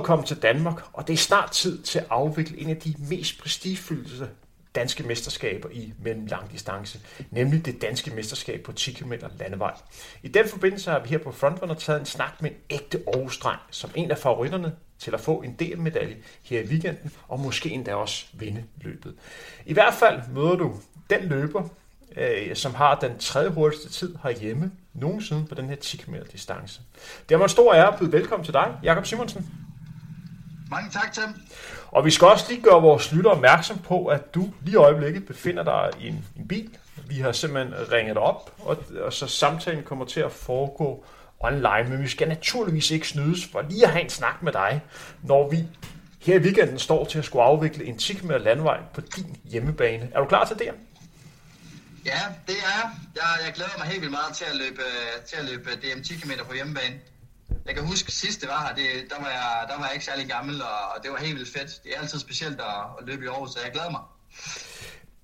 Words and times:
Foråret 0.00 0.06
kommer 0.06 0.26
til 0.26 0.42
Danmark, 0.42 0.82
og 0.92 1.06
det 1.08 1.12
er 1.12 1.16
snart 1.16 1.50
tid 1.50 1.82
til 1.82 1.98
at 1.98 2.06
afvikle 2.10 2.60
en 2.60 2.70
af 2.70 2.76
de 2.76 2.94
mest 2.98 3.40
prestigefyldte 3.40 4.28
danske 4.74 5.02
mesterskaber 5.02 5.68
i 5.72 5.92
mellemlang 6.02 6.52
distance, 6.52 7.00
nemlig 7.30 7.66
det 7.66 7.82
danske 7.82 8.10
mesterskab 8.10 8.62
på 8.62 8.72
10 8.72 8.92
km 8.92 9.12
landevej. 9.38 9.74
I 10.22 10.28
den 10.28 10.48
forbindelse 10.48 10.90
har 10.90 10.98
vi 10.98 11.08
her 11.08 11.18
på 11.18 11.32
Frontrunner 11.32 11.74
taget 11.74 12.00
en 12.00 12.06
snak 12.06 12.42
med 12.42 12.50
en 12.50 12.56
ægte 12.70 13.02
aarhus 13.06 13.40
som 13.70 13.90
en 13.94 14.10
af 14.10 14.18
favoritterne 14.18 14.72
til 14.98 15.14
at 15.14 15.20
få 15.20 15.42
en 15.42 15.52
delmedalje 15.58 16.16
her 16.42 16.60
i 16.60 16.66
weekenden, 16.66 17.12
og 17.28 17.40
måske 17.40 17.70
endda 17.70 17.94
også 17.94 18.26
vinde 18.32 18.64
løbet. 18.80 19.14
I 19.66 19.72
hvert 19.72 19.94
fald 19.94 20.20
møder 20.34 20.56
du 20.56 20.74
den 21.10 21.20
løber, 21.22 21.68
øh, 22.16 22.56
som 22.56 22.74
har 22.74 22.94
den 22.94 23.18
tredje 23.18 23.50
hurtigste 23.50 23.88
tid 23.88 24.16
herhjemme 24.22 24.72
nogensinde 24.94 25.46
på 25.46 25.54
den 25.54 25.68
her 25.68 25.76
10 25.76 25.96
km 25.96 26.14
distance. 26.32 26.80
Det 27.28 27.34
er 27.34 27.42
en 27.42 27.48
stor 27.48 27.74
ære 27.74 27.92
at 27.92 27.98
byde 27.98 28.12
velkommen 28.12 28.44
til 28.44 28.54
dig, 28.54 28.74
Jakob 28.82 29.06
Simonsen. 29.06 29.59
Mange 30.70 30.90
tak, 30.90 31.12
Tim. 31.12 31.34
Og 31.86 32.04
vi 32.04 32.10
skal 32.10 32.26
også 32.26 32.44
lige 32.48 32.62
gøre 32.62 32.82
vores 32.82 33.12
lytter 33.12 33.30
opmærksom 33.30 33.78
på, 33.78 34.06
at 34.06 34.34
du 34.34 34.52
lige 34.62 34.72
i 34.72 34.76
øjeblikket 34.76 35.26
befinder 35.26 35.64
dig 35.64 35.90
i 36.00 36.08
en, 36.08 36.24
en 36.36 36.48
bil. 36.48 36.78
Vi 37.08 37.14
har 37.14 37.32
simpelthen 37.32 37.92
ringet 37.92 38.16
op, 38.16 38.54
og, 38.58 38.84
og 39.00 39.12
så 39.12 39.26
samtalen 39.26 39.84
kommer 39.84 40.04
til 40.04 40.20
at 40.20 40.32
foregå 40.32 41.04
online, 41.40 41.84
men 41.88 42.02
vi 42.02 42.08
skal 42.08 42.28
naturligvis 42.28 42.90
ikke 42.90 43.08
snydes 43.08 43.46
for 43.52 43.62
lige 43.62 43.84
at 43.84 43.92
have 43.92 44.04
en 44.04 44.10
snak 44.10 44.42
med 44.42 44.52
dig, 44.52 44.82
når 45.22 45.50
vi 45.50 45.64
her 46.20 46.34
i 46.34 46.38
weekenden 46.38 46.78
står 46.78 47.04
til 47.04 47.18
at 47.18 47.24
skulle 47.24 47.44
afvikle 47.44 47.84
en 47.84 47.98
10 47.98 48.14
km 48.14 48.30
landvej 48.30 48.80
på 48.94 49.00
din 49.00 49.36
hjemmebane. 49.44 50.10
Er 50.14 50.20
du 50.20 50.26
klar 50.26 50.44
til 50.44 50.58
det? 50.58 50.70
Ja, 52.04 52.20
det 52.46 52.54
er 52.54 52.70
jeg. 52.80 52.90
Jeg 53.44 53.52
glæder 53.54 53.78
mig 53.78 53.86
helt 53.86 54.00
vildt 54.00 54.12
meget 54.12 54.36
til 54.36 54.44
at 54.44 54.56
løbe, 54.56 54.82
til 55.28 55.36
at 55.36 55.44
løbe 55.44 55.70
DM 55.70 56.02
10 56.02 56.14
km 56.14 56.30
på 56.48 56.54
hjemmebane. 56.54 56.94
Jeg 57.66 57.74
kan 57.74 57.86
huske 57.86 58.12
sidst 58.12 58.40
det 58.40 58.48
var 58.48 58.66
her, 58.66 58.74
det, 58.74 59.10
der, 59.10 59.16
var 59.20 59.28
jeg, 59.28 59.66
der 59.68 59.76
var 59.76 59.84
jeg 59.84 59.94
ikke 59.94 60.04
særlig 60.04 60.26
gammel, 60.28 60.62
og 60.62 61.02
det 61.02 61.10
var 61.10 61.18
helt 61.18 61.36
vildt 61.36 61.52
fedt. 61.58 61.84
Det 61.84 61.92
er 61.96 62.00
altid 62.00 62.18
specielt 62.18 62.60
at, 62.60 62.66
at 63.00 63.06
løbe 63.06 63.24
i 63.24 63.28
Aarhus, 63.28 63.50
så 63.50 63.58
jeg 63.64 63.72
glæder 63.72 63.90
mig. 63.90 64.00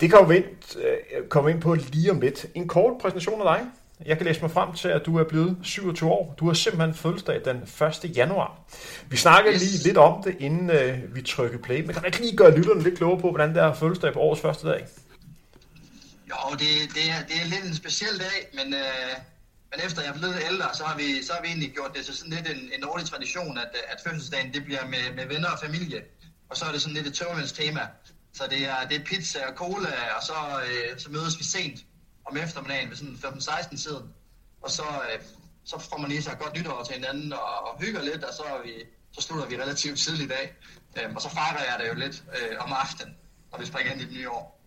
Det 0.00 0.10
kan 0.10 0.18
jo 0.18 0.24
vent, 0.24 0.76
øh, 0.76 1.28
komme 1.28 1.50
ind 1.50 1.60
på 1.60 1.74
lige 1.74 2.10
om 2.10 2.20
lidt. 2.20 2.46
En 2.54 2.68
kort 2.68 2.92
præsentation 3.00 3.48
af 3.48 3.58
dig. 3.58 3.66
Jeg 4.06 4.16
kan 4.16 4.26
læse 4.26 4.40
mig 4.40 4.50
frem 4.50 4.74
til, 4.74 4.88
at 4.88 5.06
du 5.06 5.16
er 5.16 5.24
blevet 5.24 5.56
27 5.62 6.10
år. 6.10 6.34
Du 6.38 6.46
har 6.46 6.54
simpelthen 6.54 6.94
fødselsdag 6.94 7.40
den 7.44 7.56
1. 8.06 8.16
januar. 8.16 8.58
Vi 9.08 9.16
snakker 9.16 9.52
yes. 9.52 9.60
lige 9.60 9.78
lidt 9.84 9.96
om 9.96 10.22
det, 10.22 10.36
inden 10.40 10.70
uh, 10.70 11.14
vi 11.14 11.22
trykker 11.22 11.58
play. 11.58 11.80
Men 11.80 11.92
kan 11.92 12.02
du 12.02 12.06
ikke 12.06 12.20
lige 12.20 12.36
gøre 12.36 12.56
lytterne 12.56 12.82
lidt 12.82 12.96
klogere 12.96 13.20
på, 13.20 13.30
hvordan 13.30 13.54
det 13.54 13.62
er 13.62 13.74
fødselsdag 13.74 14.12
på 14.12 14.20
årets 14.20 14.42
første 14.42 14.68
dag? 14.68 14.86
Jo, 16.30 16.36
det, 16.52 16.68
det, 16.94 17.10
er, 17.10 17.26
det 17.28 17.36
er 17.42 17.44
lidt 17.44 17.64
en 17.64 17.74
speciel 17.74 18.18
dag, 18.18 18.48
men, 18.64 18.74
uh, 18.74 18.80
men 19.70 19.86
efter 19.86 20.02
jeg 20.02 20.10
er 20.10 20.18
blevet 20.18 20.38
ældre, 20.50 20.68
så 20.74 20.84
har 20.84 20.96
vi, 20.96 21.22
så 21.22 21.32
har 21.32 21.42
vi 21.42 21.48
egentlig 21.48 21.72
gjort 21.72 21.92
det 21.94 22.04
til 22.04 22.14
sådan 22.16 22.32
lidt 22.32 22.48
en, 22.48 22.70
en 22.76 22.84
årlig 22.84 23.06
tradition, 23.06 23.58
at, 23.58 23.70
at 23.88 23.98
fødselsdagen 24.04 24.54
det 24.54 24.64
bliver 24.64 24.84
med, 24.86 25.14
med 25.14 25.26
venner 25.26 25.50
og 25.50 25.58
familie. 25.58 26.02
Og 26.48 26.56
så 26.56 26.64
er 26.64 26.72
det 26.72 26.82
sådan 26.82 26.94
lidt 26.94 27.06
et 27.06 27.14
tømmermænds 27.14 27.52
tema. 27.52 27.80
Så 28.32 28.44
det 28.50 28.60
er, 28.68 28.88
det 28.88 29.00
er 29.00 29.04
pizza 29.04 29.38
og 29.48 29.54
cola, 29.54 29.94
og 30.16 30.22
så, 30.22 30.34
øh, 30.66 30.98
så 30.98 31.10
mødes 31.10 31.38
vi 31.38 31.44
sent 31.44 31.78
om 32.26 32.36
eftermiddagen 32.36 32.90
ved 32.90 32.96
sådan 32.96 33.14
15-16 33.14 33.82
tiden. 33.82 34.06
Og 34.62 34.70
så, 34.70 34.82
øh, 34.82 35.22
så 35.64 35.78
får 35.90 35.98
man 35.98 36.10
lige 36.10 36.22
så 36.22 36.30
godt 36.40 36.54
nytår 36.58 36.82
til 36.84 36.94
hinanden 36.94 37.32
og, 37.32 37.66
og 37.66 37.80
hygger 37.80 38.02
lidt, 38.02 38.24
og 38.24 38.34
så, 38.34 38.42
er 38.42 38.62
vi, 38.64 38.72
så 39.12 39.20
slutter 39.20 39.46
vi 39.46 39.56
relativt 39.56 39.98
tidligt 39.98 40.32
af. 40.32 40.54
Øhm, 40.98 41.16
og 41.16 41.22
så 41.22 41.30
fejrer 41.30 41.64
jeg 41.70 41.76
det 41.80 41.88
jo 41.88 41.94
lidt 41.94 42.22
øh, 42.36 42.56
om 42.64 42.72
aftenen, 42.72 43.16
og 43.52 43.60
vi 43.60 43.66
springer 43.66 43.92
ind 43.92 44.00
i 44.00 44.04
det 44.04 44.12
nye 44.12 44.30
år. 44.30 44.60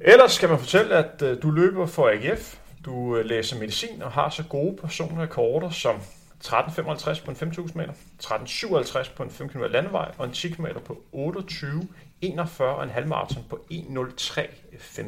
Ellers 0.00 0.32
skal 0.32 0.48
man 0.48 0.58
fortælle, 0.58 0.94
at 0.94 1.22
øh, 1.22 1.42
du 1.42 1.50
løber 1.50 1.86
for 1.86 2.08
AGF, 2.08 2.56
du 2.86 3.16
øh, 3.16 3.24
læser 3.24 3.58
medicin 3.58 4.02
og 4.02 4.12
har 4.12 4.30
så 4.30 4.42
gode 4.42 4.76
personlige 4.76 5.20
rekorder 5.20 5.70
som 5.70 5.96
13.55 6.44 7.24
på 7.24 7.30
en 7.30 7.36
5.000 7.36 7.70
meter, 7.74 7.92
13.57 8.22 9.14
på 9.16 9.22
en 9.22 9.30
5 9.30 9.48
km 9.48 9.62
landevej 9.70 10.12
og 10.18 10.26
en 10.26 10.32
10 10.32 10.48
km 10.48 10.66
på 10.84 11.02
28, 11.12 11.88
41 12.20 12.76
og 12.76 12.84
en 12.84 12.90
halvmarathon 12.90 13.44
på 13.48 13.66
1.03.15. 13.72 15.04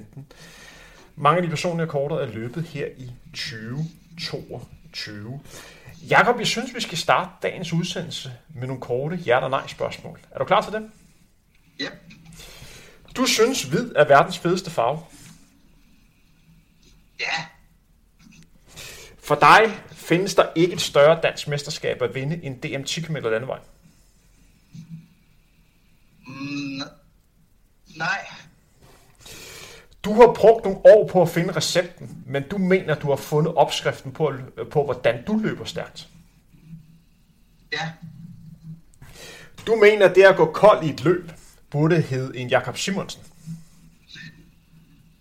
Mange 1.16 1.36
af 1.36 1.42
de 1.42 1.48
personlige 1.48 1.86
rekorder 1.86 2.18
er 2.18 2.26
løbet 2.26 2.64
her 2.64 2.86
i 2.96 3.12
2022. 3.32 5.40
Jakob, 6.10 6.38
jeg 6.38 6.46
synes, 6.46 6.74
vi 6.74 6.80
skal 6.80 6.98
starte 6.98 7.30
dagens 7.42 7.72
udsendelse 7.72 8.32
med 8.48 8.66
nogle 8.66 8.82
korte 8.82 9.16
ja- 9.16 9.36
eller 9.36 9.48
nej-spørgsmål. 9.48 10.20
Er 10.30 10.38
du 10.38 10.44
klar 10.44 10.60
til 10.60 10.72
det? 10.72 10.90
Ja. 11.80 11.88
Du 13.16 13.26
synes, 13.26 13.62
hvid 13.62 13.92
er 13.96 14.04
verdens 14.04 14.38
fedeste 14.38 14.70
farve? 14.70 15.00
Ja. 17.20 17.44
For 19.28 19.34
dig 19.34 19.80
findes 19.90 20.34
der 20.34 20.46
ikke 20.54 20.72
et 20.72 20.80
større 20.80 21.20
dansk 21.22 21.48
mesterskab 21.48 22.02
at 22.02 22.14
vinde 22.14 22.44
end 22.44 22.60
DM 22.60 22.82
10 22.82 23.00
km 23.00 23.16
landevej? 23.16 23.58
Mm, 26.26 26.82
nej. 27.96 28.26
Du 30.04 30.12
har 30.12 30.32
brugt 30.36 30.64
nogle 30.64 30.78
år 30.84 31.08
på 31.08 31.22
at 31.22 31.28
finde 31.28 31.56
recepten, 31.56 32.24
men 32.26 32.42
du 32.42 32.58
mener, 32.58 32.94
du 32.94 33.08
har 33.08 33.16
fundet 33.16 33.54
opskriften 33.54 34.12
på, 34.12 34.32
på 34.70 34.84
hvordan 34.84 35.24
du 35.24 35.38
løber 35.38 35.64
stærkt. 35.64 36.08
Ja. 37.72 37.92
Du 39.66 39.76
mener, 39.76 40.14
det 40.14 40.22
at 40.22 40.36
gå 40.36 40.52
kold 40.52 40.84
i 40.84 40.90
et 40.90 41.04
løb 41.04 41.32
burde 41.70 42.00
hedde 42.00 42.38
en 42.38 42.48
Jakob 42.48 42.78
Simonsen. 42.78 43.22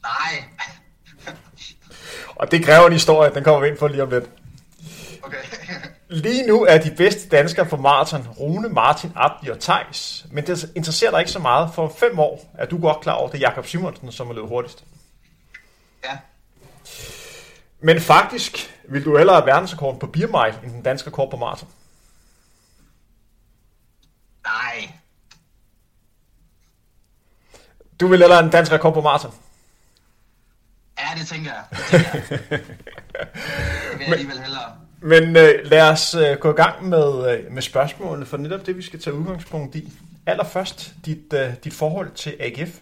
Nej. 0.01 0.44
Og 2.39 2.51
det 2.51 2.65
kræver 2.65 2.87
en 2.87 2.93
historie, 2.93 3.33
den 3.33 3.43
kommer 3.43 3.61
vi 3.61 3.67
ind 3.67 3.77
på 3.77 3.87
lige 3.87 4.03
om 4.03 4.09
lidt. 4.09 4.29
Okay. 5.23 5.37
Lige 6.09 6.47
nu 6.47 6.65
er 6.65 6.77
de 6.77 6.91
bedste 6.97 7.29
danskere 7.29 7.69
for 7.69 7.77
maraton 7.77 8.27
Rune, 8.39 8.69
Martin, 8.69 9.11
Abdi 9.15 9.49
og 9.49 9.59
Tejs. 9.59 10.25
Men 10.31 10.47
det 10.47 10.71
interesserer 10.75 11.11
dig 11.11 11.19
ikke 11.19 11.31
så 11.31 11.39
meget. 11.39 11.69
For 11.73 11.95
fem 11.97 12.19
år 12.19 12.53
er 12.57 12.65
du 12.65 12.81
godt 12.81 13.01
klar 13.01 13.13
over, 13.13 13.29
det 13.29 13.37
er 13.37 13.41
Jakob 13.41 13.65
Simonsen, 13.65 14.11
som 14.11 14.29
er 14.29 14.33
løbet 14.33 14.49
hurtigst. 14.49 14.83
Ja. 16.05 16.17
Men 17.79 18.01
faktisk 18.01 18.75
vil 18.89 19.05
du 19.05 19.17
hellere 19.17 19.35
have 19.35 19.45
verdensrekorden 19.45 19.99
på 19.99 20.07
Biermile, 20.07 20.59
end 20.63 20.71
den 20.71 20.81
danske 20.81 21.09
rekord 21.09 21.31
på 21.31 21.37
maraton. 21.37 21.69
Nej. 24.43 24.91
Du 27.99 28.07
vil 28.07 28.19
hellere 28.19 28.37
have 28.37 28.45
en 28.45 28.51
dansk 28.51 28.71
rekord 28.71 28.93
på 28.93 29.01
maraton? 29.01 29.33
Det 31.27 31.35
tænker 31.35 31.51
jeg. 31.51 31.63
Det, 31.71 31.79
tænker 31.91 32.09
jeg. 32.11 32.59
det 33.91 33.99
vil 33.99 34.05
jeg 34.05 34.13
alligevel 34.13 34.39
hellere. 34.39 34.77
Men 35.01 35.23
øh, 35.35 35.71
lad 35.71 35.81
os 35.81 36.15
øh, 36.15 36.38
gå 36.38 36.49
i 36.51 36.55
gang 36.55 36.89
med, 36.89 37.31
øh, 37.31 37.51
med 37.51 37.61
spørgsmålene, 37.61 38.25
for 38.25 38.38
netop 38.38 38.65
det, 38.65 38.77
vi 38.77 38.81
skal 38.81 39.01
tage 39.01 39.13
udgangspunkt 39.13 39.75
i. 39.75 39.93
Allerførst, 40.25 40.93
dit, 41.05 41.33
øh, 41.33 41.53
dit 41.63 41.73
forhold 41.73 42.11
til 42.11 42.35
AGF. 42.39 42.79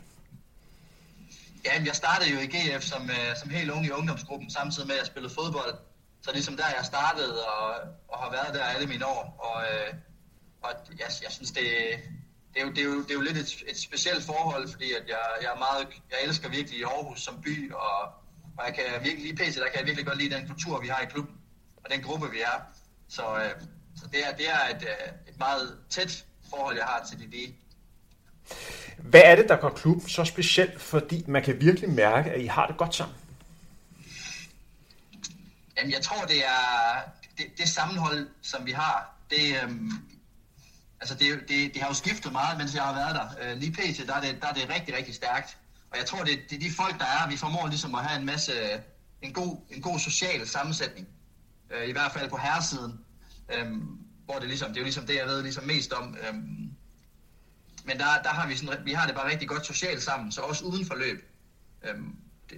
Ja, 1.66 1.72
jeg 1.86 1.96
startede 1.96 2.30
jo 2.32 2.40
i 2.40 2.46
GF 2.46 2.84
som, 2.84 3.10
øh, 3.10 3.36
som 3.42 3.50
helt 3.50 3.72
ung 3.72 3.86
i 3.86 3.90
ungdomsgruppen, 3.90 4.50
samtidig 4.50 4.88
med 4.88 4.96
at 4.96 5.00
jeg 5.00 5.08
spillede 5.08 5.34
fodbold. 5.34 5.74
Så 6.22 6.32
ligesom 6.34 6.58
der, 6.58 6.64
jeg 6.78 6.86
startede 6.86 7.46
og, 7.46 7.68
og 8.08 8.18
har 8.20 8.32
været 8.32 8.54
der 8.54 8.64
alle 8.64 8.88
mine 8.88 9.06
år. 9.06 9.24
Og, 9.40 9.64
øh, 9.64 9.94
og 10.62 10.70
jeg, 11.00 11.10
jeg 11.24 11.32
synes, 11.32 11.52
det, 11.52 11.64
det, 12.54 12.62
er 12.62 12.66
jo, 12.66 12.72
det, 12.72 12.80
er 12.80 12.86
jo, 12.86 13.04
det 13.04 13.10
er 13.10 13.14
jo 13.14 13.22
lidt 13.22 13.38
et, 13.38 13.64
et 13.68 13.78
specielt 13.78 14.24
forhold, 14.24 14.68
fordi 14.72 14.94
at 14.94 15.04
jeg, 15.08 15.18
jeg, 15.42 15.52
er 15.56 15.58
meget, 15.58 15.88
jeg 16.12 16.18
elsker 16.28 16.50
virkelig 16.50 16.84
Aarhus 16.84 17.22
som 17.22 17.42
by, 17.42 17.72
og, 17.74 18.25
og 18.58 18.66
jeg 18.68 18.76
kan 18.76 18.84
virkelig 19.04 19.24
lige 19.24 19.36
PC, 19.36 19.56
der 19.56 19.70
kan 19.70 19.80
jeg 19.80 19.86
virkelig 19.86 20.06
godt 20.06 20.18
lide 20.18 20.36
den 20.36 20.48
kultur, 20.48 20.82
vi 20.82 20.88
har 20.88 21.02
i 21.02 21.06
klubben 21.06 21.36
og 21.84 21.92
den 21.92 22.02
gruppe, 22.02 22.32
vi 22.32 22.42
er. 22.42 22.62
Så, 23.08 23.36
øh, 23.36 23.52
så 23.96 24.08
det 24.12 24.28
er, 24.28 24.36
det 24.36 24.50
er 24.50 24.76
et, 24.76 24.82
øh, 24.82 25.14
et 25.28 25.40
meget 25.40 25.78
tæt 25.90 26.26
forhold, 26.50 26.78
jeg 26.78 26.86
har 26.86 27.06
til 27.10 27.18
DD. 27.20 27.54
Hvad 28.98 29.22
er 29.26 29.36
det, 29.36 29.50
der 29.50 29.56
gør 29.56 29.70
klubben 29.70 30.10
så 30.10 30.26
speciel, 30.26 30.80
fordi 30.80 31.24
man 31.28 31.44
kan 31.44 31.62
virkelig 31.62 31.90
mærke, 31.90 32.32
at 32.32 32.42
I 32.42 32.46
har 32.46 32.68
det 32.68 32.78
godt 32.78 32.96
sammen? 32.96 33.18
Jamen, 35.78 35.92
jeg 35.92 36.02
tror, 36.02 36.26
det 36.26 36.46
er 36.46 37.02
det, 37.38 37.46
det 37.58 37.70
sammenhold, 37.70 38.30
som 38.42 38.66
vi 38.66 38.72
har. 38.72 39.16
Det, 39.30 39.64
øhm, 39.64 39.92
altså 41.02 41.16
det, 41.16 41.40
det, 41.48 41.74
det 41.74 41.82
har 41.82 41.88
jo 41.88 41.94
skiftet 41.94 42.32
meget, 42.32 42.58
mens 42.58 42.76
jeg 42.76 42.84
har 42.84 42.94
været 42.94 43.16
der. 43.16 43.52
Øh, 43.52 43.58
lige 43.58 43.72
pt, 43.72 44.08
der 44.08 44.16
er, 44.16 44.22
det, 44.22 44.42
der 44.42 44.48
er 44.48 44.54
det 44.54 44.70
rigtig, 44.70 44.98
rigtig 44.98 45.16
stærkt. 45.16 45.58
Og 45.96 46.00
jeg 46.02 46.08
tror, 46.08 46.24
det, 46.24 46.40
det 46.50 46.56
er 46.56 46.60
de 46.60 46.72
folk, 46.72 47.00
der 47.00 47.06
er. 47.06 47.30
Vi 47.30 47.38
formår 47.38 47.68
ligesom 47.68 47.96
at 47.96 48.04
have 48.04 48.20
en 48.20 48.26
masse, 48.26 48.54
en 49.22 49.34
god, 49.34 49.58
en 49.70 49.82
god 49.82 50.00
social 50.00 50.48
sammensætning 50.48 51.08
øh, 51.72 51.90
i 51.90 51.92
hvert 51.92 52.12
fald 52.12 52.30
på 52.30 52.38
herresiden, 52.38 53.00
øh, 53.54 53.66
hvor 54.26 54.34
det, 54.40 54.48
ligesom, 54.48 54.70
det 54.70 54.78
er 54.78 54.82
jo 54.82 54.84
ligesom 54.84 55.06
det, 55.06 55.16
jeg 55.16 55.28
ved 55.28 55.42
ligesom 55.42 55.64
mest 55.64 55.94
om. 55.94 56.18
Øh, 56.22 56.34
men 57.86 57.98
der, 57.98 58.06
der 58.24 58.30
har 58.30 58.48
vi, 58.48 58.56
sådan, 58.56 58.86
vi 58.86 58.92
har 58.94 59.06
det 59.08 59.16
bare 59.16 59.32
rigtig 59.32 59.48
godt 59.48 59.66
socialt 59.66 60.04
sammen, 60.04 60.32
så 60.32 60.42
også 60.42 60.66
uden 60.66 60.86
for 60.86 60.96
løb. 60.96 61.32
Øh, 61.84 61.96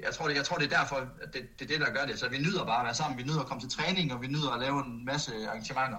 jeg, 0.03 0.13
tror, 0.13 0.27
det, 0.27 0.35
jeg 0.35 0.45
tror, 0.45 0.57
det 0.57 0.73
er 0.73 0.77
derfor, 0.79 0.95
at 0.95 1.33
det, 1.33 1.41
det 1.59 1.65
er 1.65 1.77
det, 1.77 1.87
der 1.87 1.93
gør 1.93 2.05
det. 2.05 2.19
Så 2.19 2.29
vi 2.29 2.37
nyder 2.37 2.65
bare 2.65 2.79
at 2.79 2.85
være 2.85 2.95
sammen, 2.95 3.17
vi 3.17 3.23
nyder 3.23 3.39
at 3.39 3.45
komme 3.45 3.61
til 3.61 3.69
træning, 3.69 4.13
og 4.13 4.21
vi 4.21 4.27
nyder 4.27 4.51
at 4.51 4.59
lave 4.59 4.85
en 4.85 5.05
masse 5.05 5.31
arrangementer. 5.47 5.97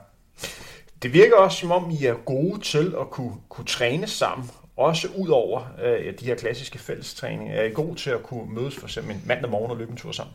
Det 1.03 1.13
virker 1.13 1.37
også, 1.37 1.59
som 1.59 1.71
om 1.71 1.91
I 1.91 2.05
er 2.05 2.15
gode 2.15 2.61
til 2.61 2.95
at 3.01 3.11
kunne, 3.11 3.37
kunne 3.49 3.67
træne 3.67 4.07
sammen, 4.07 4.51
også 4.79 5.09
ud 5.09 5.29
over 5.29 5.67
øh, 5.83 6.19
de 6.21 6.25
her 6.25 6.35
klassiske 6.35 6.79
fællestræninger. 6.79 7.55
Er 7.55 7.65
I 7.65 7.71
gode 7.71 7.97
til 7.97 8.11
at 8.11 8.23
kunne 8.23 8.55
mødes 8.55 8.77
for 8.77 8.87
eksempel 8.87 9.21
mandag 9.27 9.51
morgen 9.51 9.71
og 9.71 9.77
løbe 9.77 9.91
en 9.91 9.97
tur 9.97 10.13
sammen? 10.13 10.35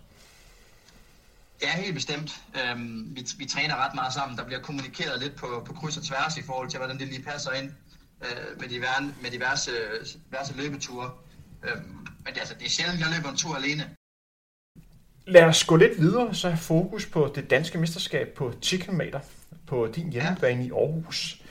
Ja, 1.62 1.70
helt 1.70 1.94
bestemt. 1.94 2.32
Øhm, 2.60 3.16
vi, 3.16 3.28
vi 3.38 3.46
træner 3.46 3.76
ret 3.86 3.96
meget 3.96 4.14
sammen. 4.14 4.38
Der 4.38 4.46
bliver 4.46 4.62
kommunikeret 4.62 5.22
lidt 5.22 5.36
på, 5.36 5.48
på 5.66 5.74
kryds 5.74 5.98
og 5.98 6.04
tværs 6.04 6.38
i 6.38 6.44
forhold 6.44 6.70
til, 6.70 6.78
hvordan 6.78 7.00
det 7.00 7.08
lige 7.08 7.24
passer 7.24 7.52
ind 7.52 7.72
øh, 8.22 8.60
med, 8.60 8.70
diverse, 8.70 9.04
med 9.22 9.32
diverse, 9.32 9.72
diverse 10.32 10.58
løbeture. 10.58 11.12
Øhm, 11.64 11.82
men 12.26 12.34
det, 12.34 12.40
altså, 12.40 12.56
det 12.60 12.66
er 12.66 12.70
sjældent, 12.70 13.00
jeg 13.00 13.08
løber 13.16 13.30
en 13.30 13.38
tur 13.38 13.56
alene. 13.56 13.96
Lad 15.28 15.44
os 15.44 15.64
gå 15.64 15.76
lidt 15.76 16.00
videre, 16.00 16.36
så 16.36 16.50
have 16.50 16.58
fokus 16.58 17.06
på 17.06 17.32
det 17.36 17.50
danske 17.50 17.78
mesterskab 17.78 18.28
på 18.38 18.54
10 18.62 18.78
km 18.78 19.02
på 19.68 19.88
din 19.96 20.12
hjemmebane 20.12 20.62
ja. 20.62 20.68
i 20.68 20.72
Aarhus. 20.72 21.43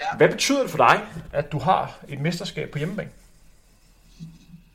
Ja. 0.00 0.16
Hvad 0.16 0.28
betyder 0.28 0.62
det 0.62 0.70
for 0.70 0.78
dig, 0.78 1.08
at 1.32 1.52
du 1.52 1.58
har 1.58 1.98
et 2.08 2.20
mesterskab 2.20 2.70
på 2.70 2.78
hjemmebane? 2.78 3.10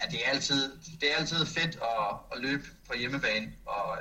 Ja, 0.01 0.07
det 0.11 0.19
er 0.25 0.29
altid, 0.29 0.71
det 1.01 1.11
er 1.11 1.15
altid 1.17 1.45
fedt 1.45 1.75
at, 1.75 2.15
at 2.35 2.41
løbe 2.41 2.63
på 2.87 2.93
hjemmebane. 2.97 3.53
Og, 3.65 3.97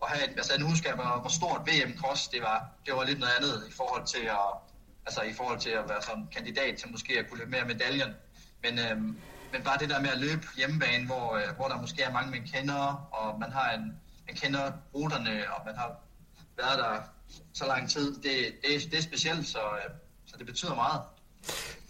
og 0.00 0.08
have, 0.08 0.28
altså, 0.28 0.60
nu 0.60 0.66
husker 0.66 0.88
jeg, 0.88 0.96
hvor, 0.96 1.20
hvor 1.20 1.30
stort 1.30 1.60
VM 1.68 1.98
Cross 1.98 2.28
det 2.28 2.42
var. 2.42 2.68
Det 2.86 2.94
var 2.94 3.04
lidt 3.04 3.18
noget 3.18 3.32
andet 3.38 3.68
i 3.68 3.72
forhold 3.72 4.06
til 4.06 4.24
at, 4.24 4.50
altså, 5.06 5.22
i 5.22 5.32
forhold 5.32 5.58
til 5.60 5.70
at 5.70 5.88
være 5.88 6.02
sådan 6.02 6.28
kandidat 6.36 6.76
til 6.76 6.90
måske 6.90 7.18
at 7.18 7.28
kunne 7.28 7.38
løbe 7.38 7.50
mere 7.50 7.64
medaljen. 7.64 8.10
Men, 8.62 8.78
øhm, 8.78 9.18
men 9.52 9.62
bare 9.64 9.78
det 9.78 9.90
der 9.90 10.00
med 10.00 10.10
at 10.10 10.18
løbe 10.18 10.46
hjemmebane, 10.56 11.06
hvor, 11.06 11.36
øh, 11.36 11.56
hvor 11.56 11.68
der 11.68 11.80
måske 11.80 12.02
er 12.02 12.12
mange, 12.12 12.30
man 12.30 12.46
kender, 12.54 13.08
og 13.12 13.40
man 13.40 13.52
har 13.52 13.70
en, 13.70 13.94
man 14.26 14.36
kender 14.36 14.72
ruterne, 14.94 15.54
og 15.54 15.62
man 15.66 15.74
har 15.76 15.96
været 16.56 16.78
der 16.78 17.02
så 17.52 17.66
lang 17.66 17.90
tid, 17.90 18.14
det, 18.14 18.54
det, 18.62 18.90
det 18.90 18.98
er 18.98 19.02
specielt, 19.02 19.46
så, 19.46 19.58
øh, 19.58 19.90
så 20.30 20.36
det 20.38 20.46
betyder 20.46 20.74
meget. 20.74 21.00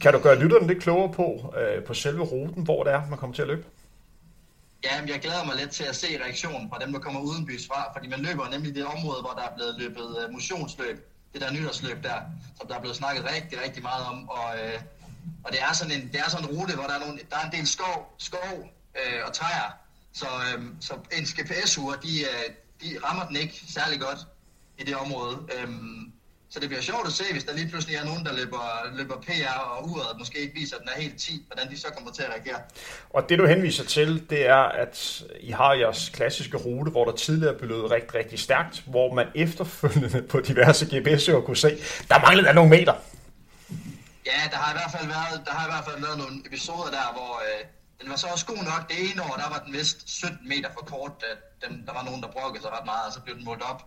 Kan 0.01 0.13
du 0.13 0.19
gøre 0.19 0.39
lytterne 0.39 0.67
lidt 0.67 0.83
klogere 0.83 1.13
på, 1.13 1.55
øh, 1.59 1.85
på 1.85 1.95
selve 1.95 2.23
ruten, 2.23 2.63
hvor 2.63 2.85
det 2.85 2.93
er, 2.93 3.07
man 3.09 3.19
kommer 3.19 3.35
til 3.35 3.43
at 3.43 3.49
løbe? 3.49 3.65
Ja, 4.85 5.03
jeg 5.07 5.21
glæder 5.21 5.45
mig 5.45 5.57
lidt 5.57 5.71
til 5.71 5.85
at 5.85 5.97
se 5.97 6.07
reaktionen 6.25 6.71
fra 6.71 6.79
dem, 6.79 6.93
der 6.93 7.01
kommer 7.01 7.21
uden 7.21 7.47
bys 7.47 7.67
fra, 7.67 7.93
fordi 7.95 8.09
man 8.09 8.21
løber 8.21 8.49
nemlig 8.49 8.75
det 8.75 8.85
område, 8.85 9.21
hvor 9.21 9.31
der 9.31 9.43
er 9.43 9.55
blevet 9.57 9.75
løbet 9.79 10.17
øh, 10.21 10.33
motionsløb, 10.33 11.07
det 11.33 11.41
der 11.41 11.53
nytårsløb 11.53 12.03
der, 12.03 12.21
som 12.59 12.69
der 12.69 12.75
er 12.77 12.81
blevet 12.81 12.97
snakket 12.97 13.25
rigtig, 13.25 13.63
rigtig 13.65 13.83
meget 13.83 14.05
om, 14.07 14.29
og, 14.29 14.49
øh, 14.59 14.81
og 15.45 15.53
det 15.53 15.61
er 15.63 15.73
sådan 15.73 15.93
en, 15.93 16.09
det 16.13 16.21
er 16.21 16.29
sådan 16.29 16.49
en 16.49 16.57
rute, 16.57 16.75
hvor 16.75 16.85
der 16.85 16.95
er, 16.95 16.99
nogle, 16.99 17.19
der 17.31 17.37
er 17.37 17.47
en 17.47 17.53
del 17.53 17.67
skov, 17.67 18.15
skov 18.19 18.53
øh, 19.01 19.21
og 19.27 19.33
træer, 19.33 19.71
så, 20.13 20.27
øh, 20.47 20.65
så 20.81 20.95
en 21.13 21.25
GPS-ur, 21.25 21.93
de, 21.93 22.21
øh, 22.21 22.47
de 22.83 22.99
rammer 23.05 23.27
den 23.27 23.37
ikke 23.37 23.63
særlig 23.69 24.01
godt 24.01 24.19
i 24.79 24.85
det 24.85 24.97
område. 24.97 25.39
Øh, 25.57 25.69
så 26.53 26.61
det 26.61 26.69
bliver 26.69 26.83
sjovt 26.83 27.07
at 27.07 27.13
se, 27.13 27.25
hvis 27.33 27.45
der 27.45 27.53
lige 27.55 27.69
pludselig 27.69 27.97
er 27.97 28.05
nogen, 28.05 28.25
der 28.25 28.33
løber, 28.33 28.65
løber 28.93 29.17
PR 29.21 29.59
og 29.59 29.91
uret 29.91 30.19
måske 30.19 30.39
ikke 30.39 30.55
viser, 30.55 30.77
at 30.77 30.83
den 30.83 30.91
er 30.97 31.01
helt 31.01 31.19
10, 31.19 31.45
hvordan 31.47 31.71
de 31.71 31.81
så 31.81 31.89
kommer 31.97 32.13
til 32.13 32.23
at 32.23 32.31
reagere. 32.31 32.61
Og 33.11 33.29
det 33.29 33.39
du 33.39 33.47
henviser 33.47 33.85
til, 33.85 34.31
det 34.31 34.47
er, 34.47 34.65
at 34.85 35.23
I 35.41 35.51
har 35.51 35.73
jeres 35.73 36.09
klassiske 36.15 36.57
rute, 36.57 36.91
hvor 36.91 37.05
der 37.05 37.13
tidligere 37.13 37.55
blev 37.55 37.69
løbet 37.69 37.91
rigtig, 37.91 38.15
rigtig 38.15 38.39
stærkt, 38.39 38.83
hvor 38.87 39.15
man 39.15 39.27
efterfølgende 39.35 40.23
på 40.23 40.41
diverse 40.41 40.85
GPS'er 40.87 41.45
kunne 41.47 41.57
se, 41.57 41.71
der 42.09 42.19
manglede 42.19 42.47
der 42.47 42.53
nogle 42.53 42.71
meter. 42.71 42.95
Ja, 44.27 44.41
der 44.51 44.57
har 44.57 44.73
i 44.75 44.77
hvert 44.79 44.93
fald 44.97 45.07
været, 45.07 45.47
der 45.47 45.53
har 45.53 45.65
i 45.69 45.71
hvert 45.73 45.85
fald 45.89 46.01
været 46.07 46.19
nogle 46.19 46.37
episoder 46.47 46.91
der, 46.99 47.07
hvor 47.13 47.33
øh, 47.47 47.61
den 48.01 48.11
var 48.11 48.17
så 48.17 48.27
også 48.27 48.47
god 48.47 48.63
nok. 48.73 48.83
Det 48.89 48.97
ene 49.11 49.23
år, 49.23 49.35
der 49.43 49.49
var 49.55 49.61
den 49.65 49.73
vist 49.73 49.99
17 50.11 50.49
meter 50.49 50.69
for 50.77 50.85
kort, 50.93 51.13
da 51.21 51.27
der 51.87 51.93
var 51.93 52.05
nogen, 52.05 52.23
der 52.23 52.31
brokkede 52.37 52.63
sig 52.63 52.73
ret 52.77 52.87
meget, 52.93 53.07
og 53.07 53.13
så 53.13 53.21
blev 53.21 53.37
den 53.37 53.45
målt 53.45 53.63
op. 53.63 53.81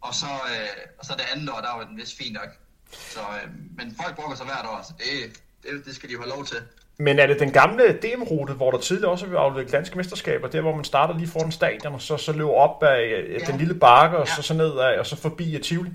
Og 0.00 0.14
så, 0.14 0.26
øh, 0.26 0.68
og 0.98 1.04
så 1.06 1.12
det 1.18 1.24
andet 1.34 1.50
år, 1.50 1.60
der 1.60 1.76
var 1.76 1.84
den 1.84 1.96
vist 1.96 2.18
fint 2.18 2.32
nok. 2.32 2.48
Så, 2.90 3.20
øh, 3.20 3.50
men 3.76 3.96
folk 4.02 4.16
brokker 4.16 4.36
sig 4.36 4.46
hvert 4.46 4.66
år, 4.66 4.84
så 4.88 4.92
det, 4.98 5.40
det, 5.62 5.84
det 5.84 5.94
skal 5.94 6.08
de 6.08 6.12
jo 6.14 6.20
have 6.20 6.30
lov 6.30 6.44
til. 6.44 6.56
Men 6.98 7.18
er 7.18 7.26
det 7.26 7.40
den 7.40 7.52
gamle 7.52 7.98
DM-rute, 8.02 8.52
hvor 8.52 8.70
der 8.70 8.78
tidligere 8.78 9.10
også 9.10 9.26
har 9.26 9.36
afviklet 9.36 9.72
danske 9.72 9.96
mesterskaber, 9.96 10.48
der 10.48 10.60
hvor 10.60 10.74
man 10.76 10.84
starter 10.84 11.18
lige 11.18 11.28
foran 11.28 11.52
stadion, 11.52 11.94
og 11.94 12.02
så, 12.02 12.16
så 12.16 12.32
løber 12.32 12.52
op 12.52 12.82
af 12.82 13.24
ja. 13.28 13.44
den 13.46 13.58
lille 13.58 13.74
bakke, 13.74 14.16
og 14.16 14.26
ja. 14.26 14.34
så, 14.34 14.42
så 14.42 14.54
ned 14.54 14.78
af, 14.78 14.98
og 14.98 15.06
så 15.06 15.16
forbi 15.16 15.58
Tivoli? 15.62 15.90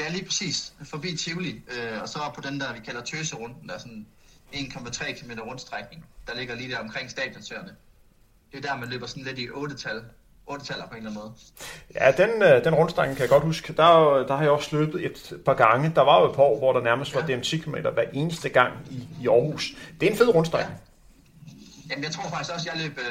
Ja, 0.00 0.08
lige 0.08 0.24
præcis. 0.24 0.72
Forbi 0.84 1.16
Tivoli, 1.16 1.50
øh, 1.50 2.02
og 2.02 2.08
så 2.08 2.18
på 2.34 2.40
den 2.40 2.60
der, 2.60 2.72
vi 2.72 2.80
kalder 2.80 3.02
Tøserunden, 3.02 3.68
der 3.68 3.74
er 3.74 3.78
sådan 3.78 4.06
1,3 4.52 5.12
km 5.12 5.30
rundstrækning, 5.40 6.04
der 6.26 6.34
ligger 6.34 6.54
lige 6.54 6.70
der 6.70 6.78
omkring 6.78 7.10
stadionsørene. 7.10 7.76
Det 8.52 8.64
er 8.64 8.68
der, 8.68 8.76
man 8.76 8.88
løber 8.88 9.06
sådan 9.06 9.22
lidt 9.22 9.38
i 9.38 9.48
8-tal, 9.48 10.02
8 10.46 10.64
taller 10.64 10.86
på 10.86 10.94
en 10.94 10.96
eller 10.96 11.10
anden 11.10 11.22
måde. 11.22 11.34
Ja, 11.94 12.12
den, 12.12 12.42
øh, 12.42 12.64
den 12.64 12.74
rundstrækning 12.74 13.16
kan 13.16 13.22
jeg 13.22 13.30
godt 13.30 13.44
huske. 13.44 13.72
Der, 13.72 14.24
der 14.26 14.36
har 14.36 14.42
jeg 14.42 14.50
også 14.50 14.76
løbet 14.76 15.04
et 15.04 15.32
par 15.44 15.54
gange. 15.54 15.92
Der 15.94 16.02
var 16.02 16.20
jo 16.20 16.30
et 16.30 16.36
par 16.36 16.42
år, 16.42 16.58
hvor 16.58 16.72
der 16.72 16.80
nærmest 16.80 17.14
ja. 17.14 17.20
var 17.20 17.26
DM 17.26 17.40
10 17.40 17.58
km 17.58 17.74
hver 17.74 18.04
eneste 18.12 18.48
gang 18.48 18.72
i, 18.90 19.08
i 19.22 19.28
Aarhus. 19.28 19.76
Det 20.00 20.06
er 20.06 20.10
en 20.10 20.18
fed 20.18 20.34
rundstrækning. 20.34 20.80
Ja. 20.80 20.92
Jamen, 21.90 22.04
jeg 22.04 22.12
tror 22.12 22.28
faktisk 22.28 22.54
også, 22.54 22.70
jeg, 22.72 22.82
løb, 22.82 22.98
øh, 22.98 23.04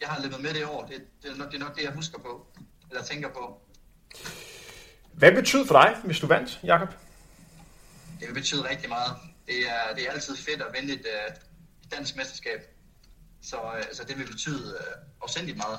jeg 0.00 0.08
har 0.08 0.22
løbet 0.22 0.40
med 0.40 0.54
det 0.54 0.64
år. 0.64 0.86
Det, 0.90 0.96
det, 1.22 1.30
er 1.30 1.36
nok, 1.36 1.52
det 1.52 1.60
er 1.60 1.64
nok 1.64 1.76
det, 1.76 1.82
jeg 1.82 1.92
husker 1.92 2.18
på, 2.18 2.46
eller 2.90 3.02
tænker 3.02 3.28
på. 3.28 3.60
Hvad 5.12 5.32
betyder 5.32 5.66
for 5.66 5.82
dig, 5.82 5.96
hvis 6.04 6.20
du 6.20 6.26
vandt, 6.26 6.60
Jakob? 6.64 6.88
Det 8.20 8.28
vil 8.28 8.34
betyde 8.34 8.68
rigtig 8.70 8.88
meget. 8.88 9.16
Det 9.46 9.58
er, 9.68 9.94
det 9.94 10.06
er 10.06 10.10
altid 10.12 10.36
fedt 10.36 10.62
at 10.62 10.66
vinde 10.80 10.94
et 10.94 11.06
uh, 11.06 11.34
dansk 11.96 12.16
mesterskab. 12.16 12.60
Så 13.42 13.56
uh, 13.56 14.08
det 14.08 14.18
vil 14.18 14.26
betyde 14.26 14.74
uh, 14.80 15.22
afsendigt 15.22 15.56
meget. 15.56 15.78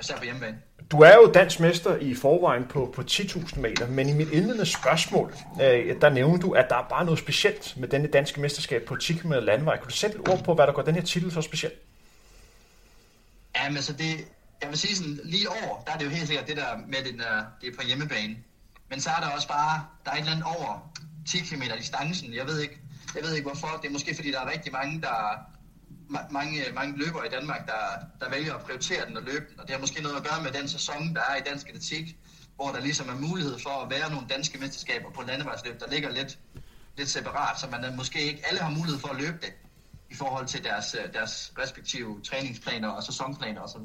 Især 0.00 0.16
på 0.16 0.24
hjemmebane. 0.24 0.58
Du 0.90 1.00
er 1.00 1.14
jo 1.14 1.32
dansk 1.34 1.60
mester 1.60 1.96
i 1.96 2.14
forvejen 2.14 2.64
på, 2.64 2.92
på 2.94 3.02
10.000 3.02 3.60
meter, 3.60 3.86
men 3.86 4.08
i 4.08 4.12
mit 4.12 4.28
indledende 4.28 4.66
spørgsmål, 4.66 5.34
øh, 5.62 6.00
der 6.00 6.08
nævnte 6.08 6.46
du, 6.46 6.52
at 6.52 6.66
der 6.70 6.76
er 6.76 6.86
bare 6.88 7.04
noget 7.04 7.18
specielt 7.18 7.74
med 7.76 7.88
denne 7.88 8.08
danske 8.08 8.40
mesterskab 8.40 8.82
på 8.82 8.96
10 8.96 9.12
km 9.12 9.32
landvej. 9.32 9.76
Kunne 9.78 9.90
du 9.90 9.96
sætte 9.96 10.18
et 10.18 10.28
ord 10.28 10.44
på, 10.44 10.54
hvad 10.54 10.66
der 10.66 10.72
gør 10.72 10.82
den 10.82 10.94
her 10.94 11.02
titel 11.02 11.32
så 11.32 11.42
speciel? 11.42 11.72
Ja, 13.56 13.70
men 13.70 13.82
så 13.82 13.92
det, 13.92 14.28
jeg 14.62 14.68
vil 14.68 14.78
sige 14.78 14.96
sådan, 14.96 15.20
lige 15.24 15.48
over, 15.48 15.82
der 15.86 15.92
er 15.92 15.98
det 15.98 16.04
jo 16.04 16.10
helt 16.10 16.26
sikkert 16.26 16.46
det 16.48 16.56
der 16.56 16.76
med, 16.86 16.98
den 17.12 17.18
der, 17.18 17.44
det 17.60 17.68
er 17.68 17.76
på 17.80 17.86
hjemmebane. 17.86 18.36
Men 18.90 19.00
så 19.00 19.10
er 19.10 19.20
der 19.20 19.28
også 19.28 19.48
bare, 19.48 19.84
der 20.04 20.10
er 20.10 20.14
et 20.14 20.20
eller 20.20 20.32
andet 20.32 20.46
over 20.46 20.92
10 21.28 21.38
km 21.38 21.62
distancen. 21.78 22.34
Jeg 22.34 22.46
ved 22.46 22.60
ikke, 22.60 22.78
jeg 23.14 23.22
ved 23.22 23.34
ikke 23.34 23.48
hvorfor. 23.50 23.78
Det 23.82 23.88
er 23.88 23.92
måske 23.92 24.14
fordi, 24.14 24.30
der 24.32 24.40
er 24.40 24.52
rigtig 24.52 24.72
mange, 24.72 25.00
der, 25.00 25.16
mange, 26.30 26.64
mange 26.74 26.98
løbere 26.98 27.26
i 27.26 27.28
Danmark, 27.28 27.66
der, 27.66 27.82
der 28.20 28.30
vælger 28.30 28.54
at 28.54 28.60
prioritere 28.60 29.06
den 29.06 29.16
og 29.16 29.22
løbe 29.22 29.46
den. 29.50 29.60
Og 29.60 29.66
det 29.66 29.74
har 29.74 29.80
måske 29.80 30.02
noget 30.02 30.16
at 30.16 30.24
gøre 30.24 30.42
med 30.42 30.50
den 30.50 30.68
sæson, 30.68 31.14
der 31.14 31.20
er 31.30 31.36
i 31.36 31.40
dansk 31.40 31.68
atletik, 31.68 32.16
hvor 32.56 32.70
der 32.72 32.80
ligesom 32.80 33.08
er 33.08 33.14
mulighed 33.28 33.58
for 33.58 33.70
at 33.70 33.90
være 33.90 34.10
nogle 34.10 34.26
danske 34.28 34.58
mesterskaber 34.58 35.10
på 35.10 35.22
landevejsløb, 35.22 35.80
der 35.80 35.90
ligger 35.90 36.10
lidt, 36.10 36.38
lidt 36.96 37.08
separat, 37.08 37.60
så 37.60 37.66
man 37.70 37.84
øh, 37.84 37.96
måske 37.96 38.22
ikke 38.22 38.42
alle 38.48 38.60
har 38.60 38.70
mulighed 38.70 38.98
for 38.98 39.08
at 39.08 39.16
løbe 39.16 39.38
det 39.42 39.52
i 40.10 40.14
forhold 40.14 40.46
til 40.46 40.64
deres, 40.64 40.94
øh, 40.94 41.12
deres 41.12 41.52
respektive 41.58 42.22
træningsplaner 42.22 42.88
og 42.88 43.02
sæsonplaner 43.02 43.60
osv. 43.60 43.80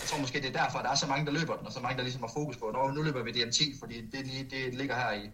Jeg 0.00 0.08
tror 0.08 0.18
måske, 0.18 0.40
det 0.40 0.56
er 0.56 0.62
derfor, 0.62 0.78
at 0.78 0.84
der 0.84 0.90
er 0.90 0.94
så 0.94 1.06
mange, 1.06 1.26
der 1.26 1.32
løber 1.32 1.56
den, 1.56 1.66
og 1.66 1.72
så 1.72 1.80
mange, 1.80 1.96
der 1.96 2.02
ligesom 2.02 2.22
har 2.22 2.30
fokus 2.34 2.56
på, 2.56 2.64
at 2.64 2.94
nu 2.94 3.02
løber 3.02 3.22
vi 3.22 3.30
DM10, 3.30 3.78
fordi 3.78 4.00
det, 4.00 4.50
det 4.50 4.74
ligger 4.74 4.94
her 4.94 5.12
i, 5.12 5.30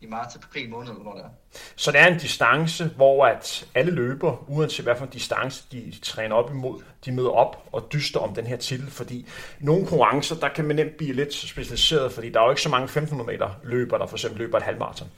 i 0.00 0.06
marts 0.06 0.36
april 0.36 0.70
måned, 0.70 0.90
eller 0.90 1.12
det 1.12 1.24
er. 1.24 1.28
Så 1.76 1.92
det 1.92 2.00
er 2.00 2.06
en 2.06 2.18
distance, 2.18 2.84
hvor 2.84 3.26
at 3.26 3.66
alle 3.74 3.92
løber, 3.92 4.50
uanset 4.50 4.84
hvad 4.84 4.96
for 4.96 5.04
en 5.04 5.10
distance 5.10 5.64
de 5.72 5.94
træner 6.02 6.36
op 6.36 6.50
imod, 6.50 6.82
de 7.04 7.12
møder 7.12 7.30
op 7.30 7.68
og 7.72 7.88
dyster 7.92 8.20
om 8.20 8.34
den 8.34 8.46
her 8.46 8.56
titel, 8.56 8.90
fordi 8.90 9.26
nogle 9.60 9.86
konkurrencer, 9.86 10.36
der 10.36 10.48
kan 10.48 10.64
man 10.64 10.76
nemt 10.76 10.96
blive 10.96 11.12
lidt 11.12 11.34
specialiseret, 11.34 12.12
fordi 12.12 12.30
der 12.30 12.40
er 12.40 12.44
jo 12.44 12.50
ikke 12.50 12.62
så 12.62 12.68
mange 12.68 12.84
1500 12.84 13.32
meter 13.32 13.50
løber, 13.64 13.98
der 13.98 14.06
for 14.06 14.16
eksempel 14.16 14.38
løber 14.38 14.58
et 14.58 14.64
halvmarathon. 14.64 15.08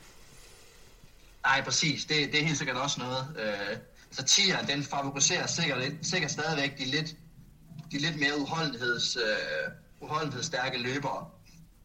Nej, 1.46 1.62
præcis. 1.64 2.04
Det, 2.04 2.32
det 2.32 2.40
er 2.40 2.44
helt 2.44 2.58
sikkert 2.58 2.76
også 2.76 3.00
noget. 3.00 3.36
Øh, 3.38 3.76
så 4.10 4.24
tieren, 4.24 4.66
den 4.66 4.82
favoriserer 4.82 5.46
sikkert, 5.46 5.78
sikkert 6.02 6.30
stadigvæk 6.30 6.78
de 6.78 6.84
lidt, 6.84 7.16
de 7.92 7.98
lidt 7.98 8.20
mere 8.20 8.38
udholdenheds, 8.40 9.16
øh, 9.16 9.72
udholdenhedsstærke 10.00 10.78
løbere. 10.78 11.26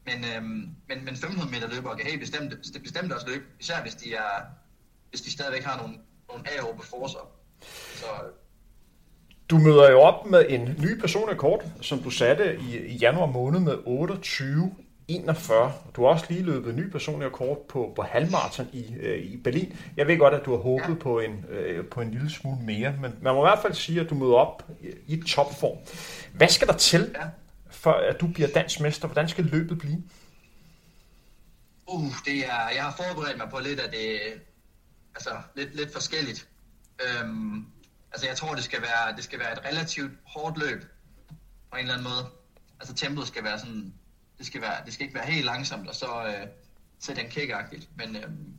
Men, 0.08 0.26
øhm, 0.36 0.70
men, 0.88 1.06
men 1.06 1.16
500 1.16 1.52
meter 1.52 1.68
løbere 1.76 1.98
kan 1.98 2.06
helt 2.06 2.20
bestemt, 2.20 2.54
bestemt 2.84 3.12
også 3.14 3.28
løbe, 3.28 3.44
især 3.60 3.82
hvis 3.82 3.96
de, 3.96 4.14
er, 4.14 4.36
hvis 5.10 5.22
de 5.22 5.32
stadigvæk 5.32 5.64
har 5.64 5.78
nogle, 5.78 5.96
nogle 6.30 6.44
aerobe 6.52 6.86
forser. 6.86 7.30
Så, 7.96 8.06
du 9.50 9.58
møder 9.58 9.92
jo 9.92 10.00
op 10.00 10.26
med 10.26 10.46
en 10.50 10.76
ny 10.80 11.00
personrekord, 11.00 11.64
som 11.82 12.00
du 12.00 12.10
satte 12.10 12.60
i, 12.60 12.78
i 12.78 12.96
januar 12.96 13.26
måned 13.26 13.60
med 13.60 13.78
28 13.86 14.72
41. 15.08 15.74
Du 15.96 16.02
har 16.02 16.10
også 16.10 16.26
lige 16.30 16.44
løbet 16.44 16.70
en 16.70 16.76
ny 16.76 16.90
personlig 16.90 17.28
rekord 17.28 17.66
på, 17.70 17.94
på 17.96 18.02
halvmarathon 18.02 18.68
i, 18.74 18.96
øh, 19.00 19.18
i 19.18 19.38
Berlin. 19.38 19.78
Jeg 19.98 20.08
ved 20.08 20.18
godt, 20.18 20.34
at 20.34 20.46
du 20.46 20.52
har 20.52 20.58
håbet 20.58 20.90
ja. 20.90 20.94
på, 21.02 21.20
en, 21.20 21.46
øh, 21.50 21.86
på 21.86 22.02
en 22.02 22.12
lille 22.12 22.30
smule 22.30 22.58
mere, 22.62 22.94
men 23.02 23.16
man 23.22 23.34
må 23.34 23.46
i 23.46 23.50
hvert 23.50 23.60
fald 23.62 23.74
sige, 23.74 24.02
at 24.02 24.10
du 24.10 24.16
møder 24.16 24.34
op 24.34 24.64
i, 25.08 25.14
i 25.14 25.22
topform. 25.28 25.78
Hvad 26.34 26.48
skal 26.48 26.68
der 26.68 26.74
til, 26.74 27.16
ja 27.16 27.28
for 27.88 27.94
at 27.94 28.22
du 28.22 28.28
bliver 28.28 28.50
dansk 28.54 28.80
mester? 28.80 29.08
Hvordan 29.08 29.30
skal 29.30 29.44
løbet 29.44 29.78
blive? 29.80 30.04
Uh, 31.86 32.14
det 32.26 32.38
er, 32.46 32.70
jeg 32.76 32.84
har 32.84 32.96
forberedt 33.04 33.38
mig 33.38 33.50
på 33.50 33.60
lidt 33.60 33.80
af 33.80 33.90
det, 33.92 34.20
altså 35.16 35.42
lidt, 35.56 35.76
lidt 35.76 35.94
forskelligt. 35.94 36.48
Øhm, 37.06 37.66
altså 38.12 38.28
jeg 38.28 38.38
tror, 38.38 38.56
det 38.56 38.64
skal, 38.64 38.82
være, 38.82 39.16
det 39.16 39.24
skal 39.24 39.40
være 39.40 39.54
et 39.54 39.66
relativt 39.66 40.12
hårdt 40.24 40.58
løb 40.58 40.82
på 41.72 41.78
en 41.78 41.80
eller 41.80 41.94
anden 41.94 42.08
måde. 42.08 42.26
Altså 42.80 42.94
tempoet 42.96 43.28
skal 43.28 43.44
være 43.44 43.60
sådan, 43.60 43.94
det 44.38 44.46
skal, 44.46 44.62
være, 44.62 44.86
det 44.86 44.94
skal 44.94 45.04
ikke 45.04 45.16
være 45.16 45.26
helt 45.26 45.46
langsomt, 45.46 45.88
og 45.88 45.96
så 45.96 46.26
øh, 46.28 46.48
sætte 47.00 47.22
den 47.22 47.32
kækagtigt, 47.32 47.90
men, 47.98 48.16
øhm, 48.16 48.54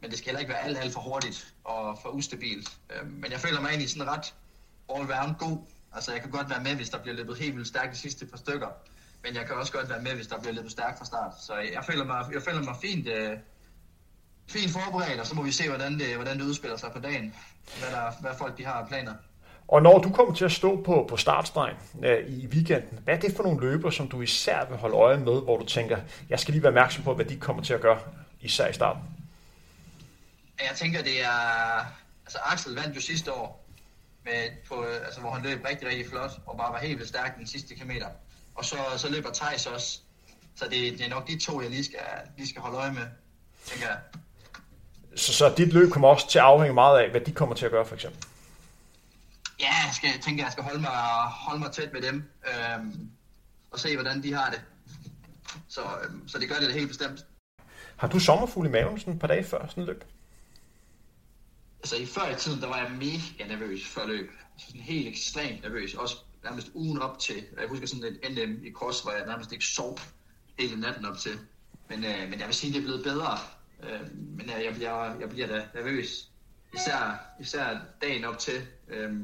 men 0.00 0.10
det 0.10 0.18
skal 0.18 0.26
heller 0.26 0.40
ikke 0.40 0.52
være 0.52 0.64
alt, 0.64 0.78
alt 0.78 0.92
for 0.92 1.00
hurtigt 1.00 1.54
og 1.64 1.98
for 2.02 2.08
ustabilt. 2.08 2.78
Øhm, 2.90 3.10
men 3.10 3.32
jeg 3.32 3.40
føler 3.40 3.60
mig 3.60 3.68
egentlig 3.68 3.90
sådan 3.90 4.08
ret 4.12 4.34
all-round 4.92 5.34
god 5.38 5.58
Altså, 5.96 6.12
jeg 6.12 6.20
kan 6.20 6.30
godt 6.30 6.50
være 6.50 6.62
med, 6.62 6.74
hvis 6.74 6.88
der 6.88 6.98
bliver 6.98 7.16
løbet 7.16 7.38
helt 7.38 7.56
vildt 7.56 7.68
stærkt 7.68 7.92
de 7.92 7.98
sidste 7.98 8.26
par 8.26 8.36
stykker. 8.36 8.68
Men 9.22 9.34
jeg 9.34 9.46
kan 9.46 9.56
også 9.56 9.72
godt 9.72 9.90
være 9.90 10.02
med, 10.02 10.12
hvis 10.14 10.26
der 10.26 10.40
bliver 10.40 10.54
løbet 10.54 10.70
stærkt 10.70 10.98
fra 10.98 11.04
start. 11.04 11.32
Så 11.46 11.54
jeg 11.54 11.84
føler 11.84 12.04
mig, 12.04 12.24
jeg 12.32 12.42
føler 12.42 12.62
mig 12.62 12.74
fint, 12.82 13.08
øh, 13.08 13.38
fint 14.48 14.72
forberedt, 14.72 15.20
og 15.20 15.26
så 15.26 15.34
må 15.34 15.42
vi 15.42 15.52
se, 15.52 15.68
hvordan 15.68 15.98
det, 15.98 16.14
hvordan 16.14 16.38
det 16.38 16.44
udspiller 16.44 16.76
sig 16.76 16.92
på 16.92 16.98
dagen. 16.98 17.34
Hvad, 17.78 17.90
der, 17.90 18.12
hvad 18.20 18.30
folk 18.38 18.58
de 18.58 18.64
har 18.64 18.72
af 18.72 18.88
planer. 18.88 19.14
Og 19.68 19.82
når 19.82 19.98
du 19.98 20.10
kommer 20.10 20.34
til 20.34 20.44
at 20.44 20.52
stå 20.52 20.82
på, 20.82 21.06
på 21.08 21.16
startstregen 21.16 21.76
øh, 22.04 22.26
i 22.28 22.46
weekenden, 22.46 22.98
hvad 23.04 23.14
er 23.14 23.20
det 23.20 23.36
for 23.36 23.42
nogle 23.42 23.60
løber, 23.60 23.90
som 23.90 24.08
du 24.08 24.22
især 24.22 24.64
vil 24.64 24.78
holde 24.78 24.96
øje 24.96 25.16
med, 25.16 25.42
hvor 25.42 25.58
du 25.58 25.64
tænker, 25.64 25.98
jeg 26.28 26.40
skal 26.40 26.52
lige 26.52 26.62
være 26.62 26.70
opmærksom 26.70 27.04
på, 27.04 27.14
hvad 27.14 27.24
de 27.24 27.36
kommer 27.36 27.62
til 27.62 27.74
at 27.74 27.80
gøre, 27.80 27.98
især 28.40 28.68
i 28.68 28.72
starten? 28.72 29.02
Jeg 30.58 30.76
tænker, 30.76 31.02
det 31.02 31.24
er... 31.24 31.78
Altså, 32.24 32.38
Axel 32.44 32.74
vandt 32.74 32.96
jo 32.96 33.00
sidste 33.00 33.32
år, 33.32 33.65
med, 34.26 34.50
på, 34.68 34.82
altså, 34.82 35.20
hvor 35.20 35.30
han 35.30 35.42
løb 35.42 35.64
rigtig, 35.68 35.88
rigtig 35.88 36.06
flot, 36.08 36.30
og 36.46 36.56
bare 36.56 36.72
var 36.72 36.78
helt 36.78 36.98
vildt 36.98 37.08
stærk 37.08 37.38
den 37.38 37.46
sidste 37.46 37.74
kilometer. 37.74 38.08
Og 38.54 38.64
så, 38.64 38.76
så 38.96 39.10
løber 39.10 39.30
Thijs 39.32 39.66
også. 39.66 40.00
Så 40.56 40.64
det, 40.64 40.98
det 40.98 41.00
er 41.00 41.08
nok 41.08 41.28
de 41.28 41.38
to, 41.38 41.60
jeg 41.62 41.70
lige 41.70 41.84
skal, 41.84 42.00
lige 42.36 42.48
skal 42.48 42.62
holde 42.62 42.76
øje 42.76 42.92
med, 42.92 43.06
tænker 43.66 43.86
jeg. 43.86 43.98
Så, 45.16 45.32
så 45.32 45.54
dit 45.56 45.72
løb 45.72 45.90
kommer 45.90 46.08
også 46.08 46.30
til 46.30 46.38
at 46.38 46.44
afhænge 46.44 46.74
meget 46.74 47.00
af, 47.00 47.10
hvad 47.10 47.20
de 47.20 47.32
kommer 47.32 47.54
til 47.54 47.64
at 47.64 47.70
gøre, 47.70 47.86
for 47.86 47.94
eksempel? 47.94 48.24
Ja, 49.60 49.74
jeg, 49.86 49.94
skal, 49.94 50.10
jeg 50.14 50.20
tænker, 50.20 50.44
jeg 50.44 50.52
skal 50.52 50.64
holde 50.64 50.80
mig, 50.80 50.90
holde 51.30 51.60
mig 51.60 51.72
tæt 51.72 51.92
med 51.92 52.02
dem, 52.02 52.30
øhm, 52.46 53.10
og 53.70 53.78
se, 53.78 53.94
hvordan 53.94 54.22
de 54.22 54.34
har 54.34 54.50
det. 54.50 54.62
Så, 55.68 55.80
øhm, 56.04 56.28
så 56.28 56.38
det 56.38 56.48
gør 56.48 56.56
det 56.56 56.74
helt 56.74 56.88
bestemt. 56.88 57.26
Har 57.96 58.08
du 58.08 58.18
sommerfugl 58.18 58.66
i 58.66 58.70
maven 58.70 59.00
sådan 59.00 59.14
et 59.14 59.20
par 59.20 59.28
dage 59.28 59.44
før 59.44 59.66
sådan 59.66 59.82
et 59.82 59.86
løb? 59.86 60.04
Altså 61.86 61.96
i 61.96 62.06
før 62.06 62.28
i 62.30 62.34
tiden, 62.34 62.60
der 62.60 62.68
var 62.68 62.76
jeg 62.76 62.90
mega 62.90 63.56
nervøs 63.56 63.86
før 63.86 64.06
løb. 64.06 64.30
Altså 64.52 64.66
sådan 64.66 64.80
helt 64.80 65.08
ekstremt 65.08 65.62
nervøs. 65.62 65.94
Også 65.94 66.16
nærmest 66.44 66.70
ugen 66.74 66.98
op 66.98 67.18
til. 67.18 67.44
Jeg 67.60 67.68
husker 67.68 67.86
sådan 67.86 68.18
en 68.22 68.32
NM 68.32 68.64
i 68.64 68.72
cross, 68.72 69.02
hvor 69.02 69.12
jeg 69.12 69.26
nærmest 69.26 69.52
ikke 69.52 69.64
sov 69.64 69.98
hele 70.58 70.80
natten 70.80 71.04
op 71.04 71.18
til. 71.18 71.38
Men, 71.88 72.04
øh, 72.04 72.30
men 72.30 72.38
jeg 72.38 72.46
vil 72.46 72.54
sige, 72.54 72.72
det 72.72 72.78
er 72.78 72.82
blevet 72.82 73.04
bedre. 73.04 73.38
Øh, 73.82 74.00
men 74.14 74.48
jeg, 74.48 74.64
jeg, 74.64 74.74
bliver, 74.74 75.18
jeg 75.20 75.28
bliver 75.28 75.46
da 75.46 75.68
nervøs. 75.74 76.30
Især, 76.74 77.26
især 77.40 77.78
dagen 78.02 78.24
op 78.24 78.38
til. 78.38 78.66
Øh, 78.88 79.14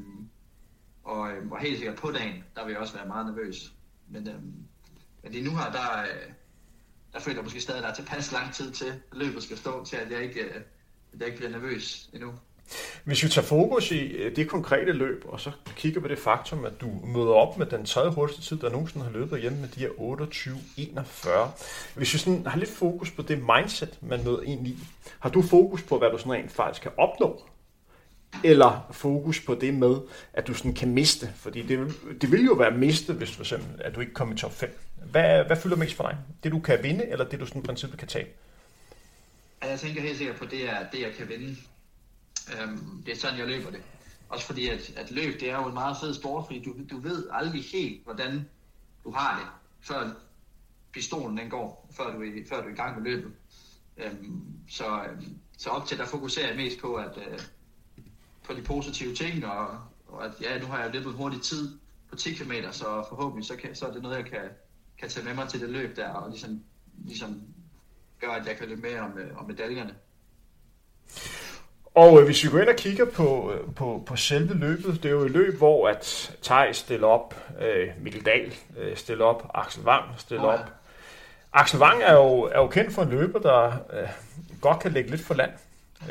og, 1.03 1.31
øh, 1.31 1.51
og 1.51 1.59
helt 1.59 1.77
sikkert 1.77 1.95
på 1.95 2.11
dagen, 2.11 2.43
der 2.55 2.65
vil 2.65 2.71
jeg 2.71 2.81
også 2.81 2.93
være 2.93 3.07
meget 3.07 3.25
nervøs. 3.25 3.73
Men, 4.09 4.27
øh, 4.27 4.43
men 5.23 5.31
lige 5.31 5.43
nu 5.43 5.57
her, 5.57 5.71
der, 5.71 6.01
øh, 6.01 6.31
der 7.13 7.19
føler 7.19 7.37
jeg 7.37 7.43
måske 7.43 7.61
stadig, 7.61 7.77
at 7.77 7.83
der 7.83 7.89
er 7.89 7.95
tilpas 7.95 8.31
lang 8.31 8.53
tid 8.53 8.71
til, 8.71 8.85
at 8.85 9.17
løbet 9.17 9.43
skal 9.43 9.57
stå 9.57 9.85
til, 9.85 9.95
at 9.95 10.11
jeg 10.11 10.23
ikke, 10.23 10.41
øh, 10.41 10.61
at 11.13 11.19
jeg 11.19 11.27
ikke 11.27 11.37
bliver 11.37 11.51
nervøs 11.51 12.09
endnu. 12.13 12.33
Hvis 13.03 13.23
vi 13.23 13.29
tager 13.29 13.45
fokus 13.45 13.91
i 13.91 13.99
øh, 13.99 14.35
det 14.35 14.49
konkrete 14.49 14.91
løb, 14.91 15.23
og 15.25 15.39
så 15.39 15.51
kigger 15.75 16.01
på 16.01 16.07
det 16.07 16.19
faktum, 16.19 16.65
at 16.65 16.81
du 16.81 16.87
møder 17.05 17.33
op 17.33 17.57
med 17.57 17.65
den 17.65 17.85
tredje 17.85 18.11
hurtigste 18.11 18.43
tid, 18.43 18.57
der 18.57 18.69
nogensinde 18.69 19.05
har 19.05 19.11
løbet 19.11 19.41
hjemme 19.41 19.59
med 19.59 19.69
de 19.69 19.79
her 19.79 19.89
28-41. 19.89 21.29
Hvis 21.95 22.13
vi 22.13 22.19
sådan 22.19 22.47
har 22.47 22.59
lidt 22.59 22.69
fokus 22.69 23.11
på 23.11 23.21
det 23.21 23.37
mindset, 23.37 23.97
man 24.01 24.23
møder 24.23 24.41
ind 24.41 24.67
i, 24.67 24.77
har 25.19 25.29
du 25.29 25.41
fokus 25.41 25.81
på, 25.81 25.97
hvad 25.97 26.11
du 26.11 26.17
sådan 26.17 26.33
rent 26.33 26.51
faktisk 26.51 26.81
kan 26.81 26.91
opnå? 26.97 27.43
Eller 28.43 28.87
fokus 28.91 29.39
på 29.39 29.55
det 29.55 29.73
med, 29.73 29.95
at 30.33 30.47
du 30.47 30.53
sådan 30.53 30.73
kan 30.73 30.93
miste? 30.93 31.29
Fordi 31.35 31.61
det, 31.61 31.93
det 32.21 32.31
vil 32.31 32.45
jo 32.45 32.53
være 32.53 32.71
miste, 32.71 33.13
hvis 33.13 33.31
for 33.31 33.41
eksempel, 33.41 33.81
at 33.81 33.95
du 33.95 34.01
ikke 34.01 34.13
kommer 34.13 34.35
i 34.35 34.37
top 34.37 34.51
5. 34.51 34.79
Hvad, 35.11 35.43
hvad 35.43 35.57
fylder 35.57 35.75
mest 35.75 35.95
for 35.95 36.03
dig? 36.03 36.17
Det 36.43 36.51
du 36.51 36.59
kan 36.59 36.83
vinde, 36.83 37.05
eller 37.05 37.25
det 37.25 37.39
du 37.39 37.45
sådan 37.45 37.61
i 37.61 37.65
princippet 37.65 37.99
kan 37.99 38.07
tabe? 38.07 38.29
Altså, 39.61 39.87
jeg 39.87 39.89
tænker 39.93 40.01
helt 40.01 40.17
sikkert 40.17 40.35
på 40.35 40.45
det, 40.45 40.69
er 40.69 40.77
det 40.91 41.01
jeg 41.01 41.11
kan 41.17 41.29
vinde. 41.29 41.55
Øhm, 42.51 43.03
det 43.05 43.11
er 43.11 43.17
sådan, 43.17 43.39
jeg 43.39 43.47
løber 43.47 43.71
det. 43.71 43.81
Også 44.29 44.45
fordi, 44.45 44.67
at, 44.67 44.93
at 44.95 45.11
løb, 45.11 45.39
det 45.39 45.49
er 45.49 45.55
jo 45.55 45.67
en 45.67 45.73
meget 45.73 45.97
fed 46.01 46.13
sport, 46.13 46.45
fordi 46.45 46.63
du, 46.63 46.75
du 46.89 46.99
ved 46.99 47.27
aldrig 47.31 47.63
helt, 47.63 48.03
hvordan 48.03 48.49
du 49.03 49.11
har 49.11 49.39
det, 49.39 49.47
før 49.87 50.11
pistolen 50.93 51.37
den 51.37 51.49
går, 51.49 51.89
før 51.97 52.13
du, 52.13 52.21
er, 52.21 52.43
før 52.49 52.61
du 52.61 52.67
er 52.67 52.71
i 52.71 52.75
gang 52.75 53.01
med 53.01 53.11
løbet. 53.11 53.31
Øhm, 53.97 54.43
så, 54.69 55.03
øhm, 55.03 55.37
så 55.57 55.69
op 55.69 55.87
til, 55.87 55.97
der 55.97 56.05
fokuserer 56.05 56.47
jeg 56.47 56.55
mest 56.55 56.79
på, 56.79 56.95
at, 56.95 57.17
øh, 57.17 57.39
på 58.43 58.53
de 58.53 58.61
positive 58.61 59.15
ting, 59.15 59.45
og, 59.45 59.79
og 60.07 60.25
at 60.25 60.31
ja, 60.41 60.59
nu 60.59 60.65
har 60.65 60.79
jeg 60.79 60.93
løbet 60.93 61.13
hurtig 61.13 61.41
tid 61.41 61.77
på 62.09 62.15
10 62.15 62.33
km, 62.33 62.51
så 62.71 63.05
forhåbentlig 63.09 63.45
så, 63.45 63.55
kan, 63.55 63.75
så 63.75 63.87
er 63.87 63.93
det 63.93 64.01
noget, 64.01 64.17
jeg 64.17 64.25
kan, 64.25 64.49
kan 64.97 65.09
tage 65.09 65.25
med 65.25 65.33
mig 65.33 65.49
til 65.49 65.61
det 65.61 65.69
løb 65.69 65.95
der, 65.95 66.09
og 66.09 66.29
ligesom, 66.29 66.63
ligesom 67.05 67.41
gør, 68.19 68.29
at 68.29 68.47
jeg 68.47 68.57
kan 68.57 68.67
løbe 68.69 68.81
med 68.81 68.99
om, 68.99 69.17
øh, 69.17 69.37
om 69.37 69.45
medaljerne. 69.45 69.95
Og 71.95 72.19
øh, 72.19 72.25
hvis 72.25 72.43
vi 72.43 72.49
går 72.49 72.59
ind 72.59 72.69
og 72.69 72.75
kigger 72.75 73.05
på, 73.05 73.53
øh, 73.53 73.75
på, 73.75 74.03
på 74.05 74.15
selve 74.15 74.53
løbet, 74.53 75.03
det 75.03 75.09
er 75.09 75.13
jo 75.13 75.21
et 75.21 75.31
løb, 75.31 75.57
hvor 75.57 75.87
at 75.87 76.35
Thijs 76.43 76.77
stiller 76.77 77.07
op, 77.07 77.35
øh, 77.61 77.87
Mikkel 78.01 78.25
Dahl 78.25 78.53
øh, 78.77 78.97
stiller 78.97 79.25
op, 79.25 79.51
Axel 79.53 79.83
Wang 79.83 80.03
stiller 80.17 80.43
oh, 80.43 80.53
ja. 80.53 80.59
op. 80.59 80.71
Axel 81.53 81.79
Wang 81.79 82.03
er 82.03 82.13
jo, 82.13 82.41
er 82.41 82.59
jo 82.59 82.67
kendt 82.67 82.93
for 82.93 83.01
en 83.01 83.09
løber, 83.09 83.39
der 83.39 83.65
øh, 83.93 84.09
godt 84.61 84.79
kan 84.79 84.91
lægge 84.91 85.09
lidt 85.09 85.21
for 85.21 85.33
land. 85.33 85.51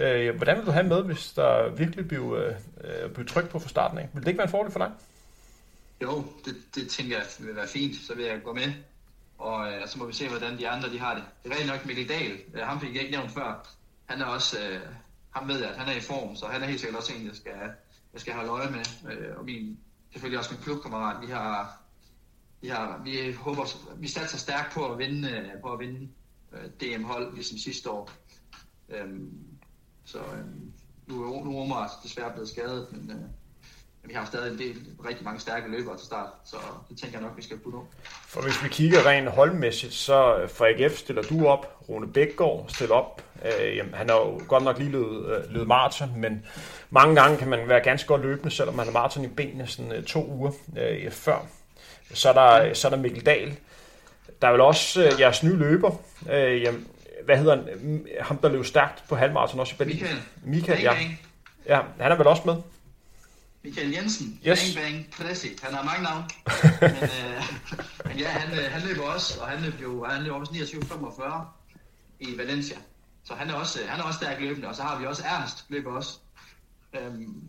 Øh, 0.00 0.36
hvordan 0.36 0.56
vil 0.56 0.66
du 0.66 0.70
have 0.70 0.86
med, 0.86 1.02
hvis 1.02 1.32
der 1.32 1.68
virkelig 1.68 2.08
bliver, 2.08 2.52
øh, 2.84 3.10
bliver 3.10 3.26
tryk 3.26 3.48
på 3.48 3.58
fra 3.58 3.68
starten 3.68 3.98
af? 3.98 4.08
Vil 4.12 4.22
det 4.22 4.28
ikke 4.28 4.38
være 4.38 4.46
en 4.46 4.50
fordel 4.50 4.72
for 4.72 4.78
dig? 4.78 4.90
Jo, 6.02 6.24
det, 6.44 6.56
det 6.74 6.88
tænker 6.88 7.16
jeg 7.16 7.26
vil 7.38 7.56
være 7.56 7.68
fint. 7.68 7.96
Så 8.06 8.14
vil 8.14 8.24
jeg 8.24 8.40
gå 8.44 8.52
med, 8.52 8.72
og 9.38 9.72
øh, 9.72 9.88
så 9.88 9.98
må 9.98 10.06
vi 10.06 10.12
se, 10.12 10.28
hvordan 10.28 10.58
de 10.58 10.68
andre 10.68 10.90
de 10.90 10.98
har 10.98 11.14
det. 11.14 11.24
Det 11.44 11.52
er 11.52 11.54
rigtig 11.54 11.70
nok 11.72 11.86
Mikkel 11.86 12.08
Dahl. 12.08 12.38
Øh, 12.54 12.62
ham 12.62 12.80
fik 12.80 12.94
jeg 12.94 13.02
ikke 13.02 13.16
nævnt 13.16 13.30
før. 13.30 13.68
Han 14.06 14.20
er 14.20 14.26
også... 14.26 14.58
Øh, 14.58 14.80
ham 15.34 15.48
ved 15.48 15.60
jeg, 15.60 15.70
at 15.70 15.76
han 15.76 15.88
er 15.88 15.96
i 15.96 16.00
form, 16.00 16.36
så 16.36 16.46
han 16.46 16.62
er 16.62 16.66
helt 16.66 16.80
sikkert 16.80 16.98
også 16.98 17.12
en, 17.14 17.26
jeg 17.26 17.36
skal, 17.36 17.52
jeg 18.12 18.20
skal 18.20 18.34
holde 18.34 18.50
øje 18.50 18.70
med. 18.70 19.12
Øh, 19.12 19.36
og 19.36 19.44
min, 19.44 19.78
selvfølgelig 20.12 20.38
også 20.38 20.54
min 20.54 20.62
klubkammerat, 20.62 21.26
vi 21.26 21.32
har, 21.32 21.82
vi 22.60 22.68
har, 22.68 23.00
vi 23.04 23.32
håber, 23.32 23.94
vi 23.96 24.08
satser 24.08 24.38
stærkt 24.38 24.72
på 24.72 24.92
at 24.92 24.98
vinde, 24.98 25.30
øh, 25.30 25.60
på 25.60 25.72
at 25.72 25.78
vinde 25.78 26.08
øh, 26.52 26.70
DM-hold, 26.80 27.34
ligesom 27.34 27.58
sidste 27.58 27.90
år. 27.90 28.10
Øhm, 28.88 29.44
så 30.04 30.18
øhm, 30.18 30.72
nu, 31.06 31.22
er, 31.22 31.44
nu 31.44 31.58
er 31.58 31.62
Omar 31.62 32.00
desværre 32.02 32.32
blevet 32.32 32.48
skadet, 32.48 32.92
men, 32.92 33.10
øh, 33.10 33.16
men 33.16 33.28
vi 34.04 34.14
har 34.14 34.25
stadig 34.25 34.52
en 34.52 34.59
del, 34.59 34.76
rigtig 35.06 35.25
mange 35.25 35.40
stærke 35.40 35.71
løbere 35.71 35.97
til 35.97 36.06
start, 36.06 36.28
så 36.44 36.56
det 36.88 36.99
tænker 36.99 37.18
jeg 37.18 37.26
nok, 37.26 37.37
vi 37.37 37.42
skal 37.42 37.59
putte 37.59 37.76
op. 37.76 37.87
For 38.02 38.42
hvis 38.42 38.64
vi 38.64 38.68
kigger 38.68 39.06
rent 39.06 39.28
holdmæssigt, 39.28 39.94
så 39.94 40.49
for 40.49 40.64
AGF 40.64 40.97
stiller 40.97 41.23
du 41.23 41.47
op, 41.47 41.78
Rune 41.88 42.12
Bækgaard 42.12 42.64
stiller 42.68 42.94
op. 42.94 43.23
Øh, 43.44 43.76
jamen, 43.76 43.94
han 43.94 44.09
har 44.09 44.16
jo 44.16 44.40
godt 44.49 44.64
nok 44.64 44.78
lige 44.78 44.90
løbet, 44.90 45.26
øh, 45.26 45.52
løbet 45.52 45.68
maraton, 45.68 46.12
men 46.16 46.47
mange 46.90 47.14
gange 47.14 47.38
kan 47.38 47.49
man 47.49 47.68
være 47.68 47.80
ganske 47.80 48.06
godt 48.06 48.23
løbende, 48.23 48.50
selvom 48.50 48.75
man 48.75 48.87
har 48.87 48.92
maraton 48.92 49.25
i 49.25 49.28
benene 49.28 49.66
sådan 49.66 49.92
øh, 49.92 50.04
to 50.04 50.26
uger 50.26 50.52
øh, 50.78 51.11
før. 51.11 51.47
Så 52.14 52.28
er, 52.28 52.32
der, 52.32 52.75
så 52.75 52.88
er 52.88 52.90
der 52.90 52.99
Mikkel 52.99 53.26
Dahl. 53.26 53.56
Der 54.42 54.49
er 54.49 54.52
vel 54.52 54.61
også 54.61 55.04
øh, 55.04 55.21
jeres 55.21 55.42
nye 55.42 55.56
løber. 55.56 55.90
Øh, 56.32 56.62
jamen, 56.62 56.87
hvad 57.25 57.37
hedder 57.37 57.56
han? 57.56 58.06
Ham, 58.21 58.37
der 58.37 58.49
løb 58.49 58.64
stærkt 58.64 59.04
på 59.09 59.16
halvmaraton 59.16 59.61
også 59.61 59.75
i 59.75 59.76
Berlin. 59.76 59.94
Michael. 59.94 60.21
Michael, 60.42 60.82
ja. 60.82 60.92
Ja, 61.66 61.80
han 62.00 62.12
er 62.12 62.16
vel 62.16 62.26
også 62.26 62.42
med? 62.47 62.56
Michael 63.64 63.92
Jensen, 63.92 64.40
yes. 64.47 64.75
Bang 64.75 64.85
Bang 64.85 65.11
Presi. 65.11 65.49
Han 65.62 65.75
har 65.75 65.85
mange 65.85 66.02
navne. 66.02 66.25
men, 66.95 67.02
øh, 67.02 67.42
men 68.04 68.19
ja, 68.19 68.28
han, 68.28 68.59
øh, 68.59 68.73
han 68.73 68.88
løber 68.88 69.02
også, 69.02 69.40
og 69.40 69.49
han 69.49 69.62
løber 69.62 69.83
jo 69.83 70.04
han 70.04 70.23
løber 70.23 70.37
også 70.37 70.52
29-45 70.52 71.47
i 72.21 72.38
Valencia. 72.38 72.76
Så 73.25 73.35
han 73.35 73.50
er 73.50 73.54
også, 73.54 73.78
han 73.88 74.00
er 74.00 74.04
også 74.04 74.19
stærk 74.19 74.40
løbende, 74.40 74.69
og 74.69 74.75
så 74.75 74.83
har 74.83 74.99
vi 74.99 75.07
også 75.07 75.23
Ernst 75.25 75.64
løber 75.69 75.92
også. 75.92 76.19
Øhm, 76.92 77.45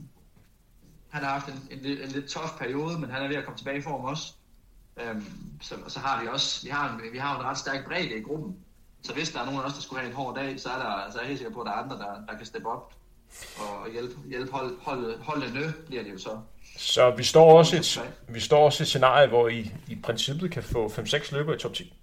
han 1.10 1.24
har 1.24 1.30
haft 1.30 1.48
en, 1.48 1.68
en, 1.72 1.86
en, 1.86 1.98
en 1.98 2.10
lidt 2.10 2.26
tof 2.26 2.50
periode, 2.60 3.00
men 3.00 3.10
han 3.10 3.24
er 3.24 3.28
ved 3.28 3.36
at 3.36 3.46
komme 3.46 3.58
tilbage 3.58 3.78
i 3.78 3.82
form 3.82 4.06
også. 4.06 4.34
Øhm, 5.02 5.26
så, 5.62 5.76
så 5.88 6.00
har 6.00 6.22
vi 6.22 6.28
også, 6.28 6.64
vi 6.64 6.70
har, 6.70 6.94
en, 6.94 7.02
vi 7.12 7.18
har 7.18 7.40
en 7.40 7.46
ret 7.46 7.58
stærk 7.58 7.86
bredde 7.86 8.18
i 8.18 8.22
gruppen. 8.22 8.58
Så 9.02 9.14
hvis 9.14 9.32
der 9.32 9.40
er 9.40 9.46
nogen 9.46 9.60
af 9.60 9.66
os, 9.66 9.74
der 9.74 9.82
skulle 9.82 10.00
have 10.00 10.10
en 10.10 10.16
hård 10.16 10.36
dag, 10.36 10.60
så 10.60 10.70
er, 10.70 10.78
der, 10.78 11.12
så 11.12 11.18
er 11.18 11.22
jeg 11.22 11.28
helt 11.28 11.40
sikker 11.40 11.54
på, 11.54 11.62
at 11.62 11.66
der 11.66 11.72
er 11.72 11.76
andre, 11.76 11.98
der, 11.98 12.26
der 12.26 12.38
kan 12.38 12.46
steppe 12.46 12.70
op 12.70 12.94
og 13.58 13.92
hjælpe, 13.92 14.16
hjælpe 14.30 14.52
hold, 14.52 14.78
hold, 14.82 15.20
holdene, 15.20 15.74
bliver 15.88 16.04
det 16.04 16.12
jo 16.12 16.18
så. 16.18 16.40
Så 16.78 17.10
vi 17.18 17.24
står 17.24 17.58
også 17.58 17.76
et, 17.76 18.14
vi 18.28 18.40
står 18.40 18.66
også 18.66 18.84
et 18.84 18.88
scenarie, 18.88 19.28
hvor 19.28 19.48
I 19.48 19.72
i 19.88 19.96
princippet 20.04 20.52
kan 20.52 20.64
få 20.64 20.88
5-6 20.88 21.36
løber 21.36 21.54
i 21.56 21.58
top 21.58 21.74
10. 21.74 21.94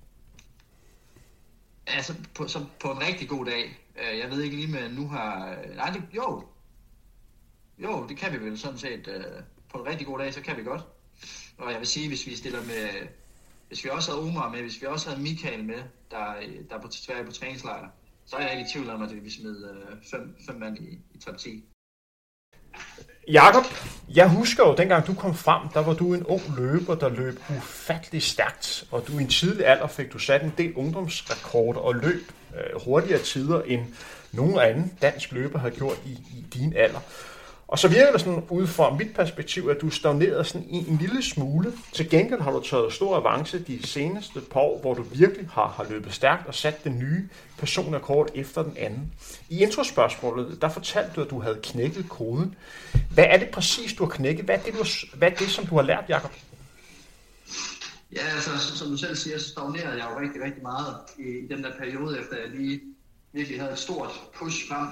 Altså, 1.87 2.15
på, 2.35 2.49
så 2.49 2.65
på 2.81 2.93
en 2.93 3.01
rigtig 3.01 3.29
god 3.29 3.47
dag. 3.47 3.79
Øh, 3.97 4.19
jeg 4.19 4.31
ved 4.31 4.43
ikke 4.43 4.57
lige 4.57 4.73
med 4.73 4.89
nu 4.89 5.09
har... 5.09 5.57
Nej, 5.75 5.91
det, 5.91 6.03
jo. 6.17 6.45
Jo, 7.79 8.07
det 8.09 8.17
kan 8.17 8.33
vi 8.33 8.45
vel 8.45 8.59
sådan 8.59 8.79
set. 8.79 9.09
Øh, 9.09 9.25
på 9.73 9.79
en 9.79 9.87
rigtig 9.87 10.07
god 10.07 10.19
dag, 10.19 10.35
så 10.35 10.41
kan 10.41 10.57
vi 10.57 10.63
godt. 10.63 10.83
Og 11.59 11.73
jeg 11.73 11.79
vil 11.79 11.87
sige, 11.87 12.09
hvis 12.09 12.27
vi 12.27 12.37
stiller 12.37 12.61
med... 12.61 13.09
Hvis 13.69 13.85
vi 13.85 13.91
også 13.91 14.11
havde 14.11 14.23
Omar 14.23 14.49
med, 14.49 14.63
hvis 14.63 14.81
vi 14.83 14.87
også 14.87 15.09
havde 15.09 15.23
Michael 15.23 15.65
med, 15.65 15.83
der, 16.11 16.35
der 16.71 16.77
er 16.77 16.81
på 16.81 16.89
Sverige 16.91 17.25
på 17.25 17.33
træningslejr, 17.33 17.89
så 18.31 18.37
er 18.37 18.41
jeg 18.41 18.51
ikke 18.51 18.69
i 18.69 18.73
tvivl 18.73 18.91
om, 18.91 19.03
at 19.03 19.25
vi 19.25 19.31
smed 19.31 19.71
øh, 19.71 19.97
fem, 20.11 20.37
fem 20.47 20.57
mand 20.57 20.79
i, 20.79 20.99
i 21.15 21.19
top 21.19 21.39
10. 21.39 21.65
Jakob, 23.29 23.65
jeg 24.15 24.31
husker 24.31 24.67
jo, 24.67 24.75
dengang 24.75 25.07
du 25.07 25.15
kom 25.15 25.35
frem, 25.35 25.69
der 25.75 25.81
var 25.81 25.95
du 25.95 26.15
en 26.15 26.27
ung 26.27 26.43
løber, 26.57 26.95
der 26.95 27.09
løb 27.09 27.41
ufattelig 27.57 28.23
stærkt, 28.23 28.85
og 28.91 29.07
du 29.07 29.19
i 29.19 29.23
en 29.23 29.29
tidlig 29.29 29.67
alder 29.67 29.87
fik 29.87 30.13
du 30.13 30.19
sat 30.19 30.43
en 30.43 30.53
del 30.59 30.75
ungdomsrekorder 30.75 31.81
og 31.81 31.95
løb 31.95 32.33
øh, 32.57 32.81
hurtigere 32.85 33.23
tider, 33.23 33.63
end 33.63 33.83
nogen 34.33 34.59
anden 34.59 34.93
dansk 35.03 35.33
løber 35.33 35.59
har 35.59 35.71
gjort 35.71 35.99
i, 36.07 36.11
i 36.11 36.47
din 36.55 36.73
alder. 36.77 37.01
Og 37.71 37.79
så 37.79 37.89
virker 37.89 38.13
det 38.13 38.21
sådan 38.21 38.43
ud 38.49 38.67
fra 38.67 38.95
mit 38.95 39.15
perspektiv, 39.15 39.69
at 39.69 39.81
du 39.81 39.91
stagneret 39.91 40.47
sådan 40.47 40.67
i 40.71 40.89
en 40.89 40.97
lille 40.97 41.23
smule. 41.23 41.73
Til 41.93 42.11
gengæld 42.11 42.41
har 42.41 42.51
du 42.51 42.61
taget 42.61 42.93
stor 42.93 43.17
avance 43.17 43.59
de 43.59 43.87
seneste 43.87 44.41
par 44.41 44.61
år, 44.61 44.81
hvor 44.81 44.95
du 44.95 45.03
virkelig 45.03 45.49
har, 45.53 45.69
har 45.69 45.87
løbet 45.91 46.13
stærkt 46.15 46.47
og 46.47 46.55
sat 46.55 46.85
den 46.85 46.99
nye 46.99 47.29
personrekord 47.59 48.29
efter 48.35 48.63
den 48.63 48.77
anden. 48.77 49.13
I 49.49 49.63
introspørgsmålet, 49.63 50.63
der 50.63 50.69
fortalte 50.69 51.13
du, 51.17 51.21
at 51.21 51.31
du 51.31 51.41
havde 51.41 51.61
knækket 51.63 52.09
koden. 52.09 52.55
Hvad 53.15 53.25
er 53.25 53.39
det 53.39 53.49
præcis, 53.49 53.95
du 53.95 54.05
har 54.05 54.11
knækket? 54.11 54.45
Hvad 54.45 54.55
er 54.55 54.63
det, 54.63 54.75
du, 54.75 54.85
hvad 55.15 55.31
er 55.31 55.35
det 55.35 55.49
som 55.49 55.67
du 55.67 55.77
har 55.77 55.83
lært, 55.83 56.05
Jacob? 56.09 56.33
Ja, 58.13 58.23
altså, 58.35 58.77
som 58.77 58.89
du 58.89 58.97
selv 58.97 59.17
siger, 59.17 59.39
så 59.39 59.49
stagnerede 59.49 60.05
jeg 60.05 60.11
jo 60.15 60.21
rigtig, 60.21 60.43
rigtig 60.43 60.63
meget 60.63 60.97
i, 61.19 61.23
i 61.23 61.49
den 61.49 61.65
der 61.65 61.79
periode, 61.79 62.21
efter 62.21 62.37
jeg 62.37 62.49
lige 62.51 62.81
virkelig 63.33 63.61
havde 63.61 63.73
et 63.73 63.79
stort 63.79 64.11
push 64.35 64.69
frem. 64.69 64.89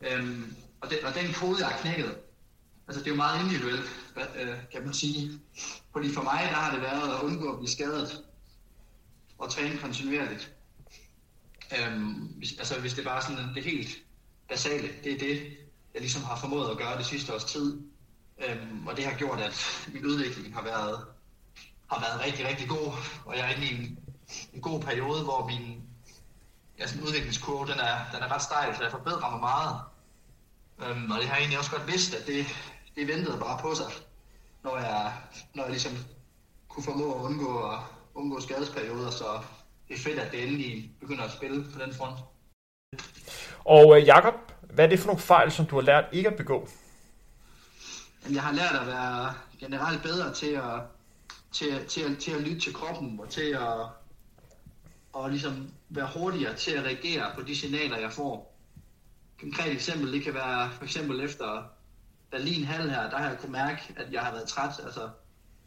Øhm, 0.00 0.54
og, 0.80 0.90
det, 0.90 1.04
og 1.04 1.14
den 1.14 1.32
kode, 1.32 1.64
er 1.64 1.70
knækket, 1.70 2.16
altså 2.88 3.00
det 3.00 3.06
er 3.06 3.10
jo 3.10 3.16
meget 3.16 3.44
individuelt, 3.44 3.84
øh, 4.36 4.56
kan 4.72 4.84
man 4.84 4.94
sige. 4.94 5.40
Fordi 5.92 6.12
for 6.12 6.22
mig, 6.22 6.40
der 6.42 6.54
har 6.54 6.72
det 6.72 6.82
været 6.82 7.14
at 7.14 7.22
undgå 7.22 7.52
at 7.52 7.58
blive 7.58 7.70
skadet 7.70 8.24
og 9.38 9.50
træne 9.50 9.78
kontinuerligt. 9.78 10.52
Øhm, 11.78 12.12
hvis, 12.12 12.58
altså 12.58 12.80
hvis 12.80 12.94
det 12.94 13.04
bare 13.04 13.22
sådan 13.22 13.54
det 13.54 13.64
helt 13.64 13.88
basale, 14.48 14.88
det 15.04 15.12
er 15.12 15.18
det, 15.18 15.56
jeg 15.94 16.00
ligesom 16.00 16.22
har 16.22 16.36
formået 16.36 16.70
at 16.70 16.78
gøre 16.78 16.98
det 16.98 17.06
sidste 17.06 17.34
års 17.34 17.44
tid. 17.44 17.82
Øhm, 18.48 18.86
og 18.86 18.96
det 18.96 19.04
har 19.04 19.18
gjort, 19.18 19.40
at 19.40 19.88
min 19.92 20.06
udvikling 20.06 20.54
har 20.54 20.62
været, 20.62 21.04
har 21.92 22.00
været 22.00 22.26
rigtig, 22.26 22.48
rigtig 22.48 22.68
god. 22.68 22.92
Og 23.24 23.36
jeg 23.36 23.50
er 23.50 23.54
inde 23.54 23.66
i 23.66 23.74
en, 23.74 23.98
en 24.52 24.60
god 24.60 24.80
periode, 24.80 25.22
hvor 25.24 25.46
min 25.46 25.82
ja, 26.78 26.86
sådan 26.86 27.02
udviklingskurve, 27.02 27.66
den 27.66 27.78
er, 27.78 27.96
den 28.14 28.22
er 28.22 28.34
ret 28.34 28.42
stejl, 28.42 28.76
så 28.76 28.82
jeg 28.82 28.90
forbedrer 28.90 29.30
mig 29.30 29.40
meget. 29.40 29.80
Øhm, 30.84 31.10
og 31.10 31.18
det 31.18 31.26
har 31.26 31.34
jeg 31.34 31.40
egentlig 31.40 31.58
også 31.58 31.70
godt 31.70 31.86
vidst, 31.86 32.14
at 32.14 32.26
det, 32.26 32.46
det 32.96 33.08
ventede 33.08 33.38
bare 33.38 33.58
på 33.60 33.74
sig, 33.74 33.86
når 34.64 34.76
jeg, 34.78 35.12
når 35.54 35.62
jeg 35.62 35.70
ligesom 35.70 35.92
kunne 36.68 36.84
formå 36.84 37.14
at 37.14 37.22
undgå, 37.22 37.70
at 37.70 37.78
undgå 38.14 38.40
skadesperioder, 38.40 39.10
så 39.10 39.24
det 39.88 39.94
er 39.94 40.00
fedt, 40.00 40.18
at 40.18 40.32
det 40.32 40.46
endelig 40.46 40.90
begynder 41.00 41.24
at 41.24 41.32
spille 41.32 41.64
på 41.72 41.78
den 41.78 41.94
front. 41.94 42.18
Og 43.64 44.00
øh, 44.00 44.06
Jakob, 44.06 44.34
hvad 44.60 44.84
er 44.84 44.88
det 44.88 44.98
for 44.98 45.06
nogle 45.06 45.20
fejl, 45.20 45.52
som 45.52 45.66
du 45.66 45.74
har 45.74 45.82
lært 45.82 46.04
ikke 46.12 46.28
at 46.28 46.36
begå? 46.36 46.68
Jamen, 48.24 48.34
jeg 48.34 48.42
har 48.42 48.52
lært 48.52 48.74
at 48.80 48.86
være 48.86 49.34
generelt 49.60 50.02
bedre 50.02 50.34
til 50.34 50.50
at, 50.50 50.80
til, 51.52 51.72
til, 51.72 51.88
til, 51.88 52.16
til 52.16 52.30
at 52.32 52.40
lytte 52.40 52.60
til 52.60 52.74
kroppen, 52.74 53.20
og 53.20 53.28
til 53.28 53.50
at 53.52 53.86
og 55.12 55.30
ligesom 55.30 55.70
være 55.88 56.08
hurtigere 56.16 56.56
til 56.56 56.70
at 56.70 56.84
reagere 56.84 57.32
på 57.34 57.42
de 57.42 57.56
signaler, 57.56 57.98
jeg 57.98 58.12
får 58.12 58.49
konkret 59.40 59.72
eksempel, 59.72 60.12
det 60.12 60.22
kan 60.22 60.34
være 60.34 60.70
for 60.70 60.84
eksempel 60.84 61.20
efter 61.20 61.64
Berlin 62.30 62.64
Hall 62.64 62.90
her, 62.90 63.10
der 63.10 63.18
har 63.18 63.28
jeg 63.28 63.38
kunne 63.38 63.52
mærke, 63.52 63.94
at 63.96 64.12
jeg 64.12 64.22
har 64.22 64.32
været 64.32 64.48
træt, 64.48 64.80
altså 64.84 65.10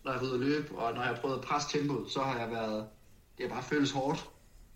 når 0.03 0.12
jeg 0.12 0.20
har 0.20 0.25
været 0.25 0.38
ude 0.38 0.46
at 0.46 0.50
løbe, 0.50 0.77
og 0.77 0.94
når 0.94 1.01
jeg 1.01 1.10
har 1.10 1.22
prøvet 1.22 1.36
at 1.36 1.42
presse 1.42 1.77
tempoet, 1.77 2.12
så 2.12 2.22
har 2.22 2.39
jeg 2.39 2.51
været, 2.51 2.88
det 3.38 3.48
har 3.48 3.56
bare 3.56 3.63
føles 3.63 3.92
hårdt. 3.92 4.30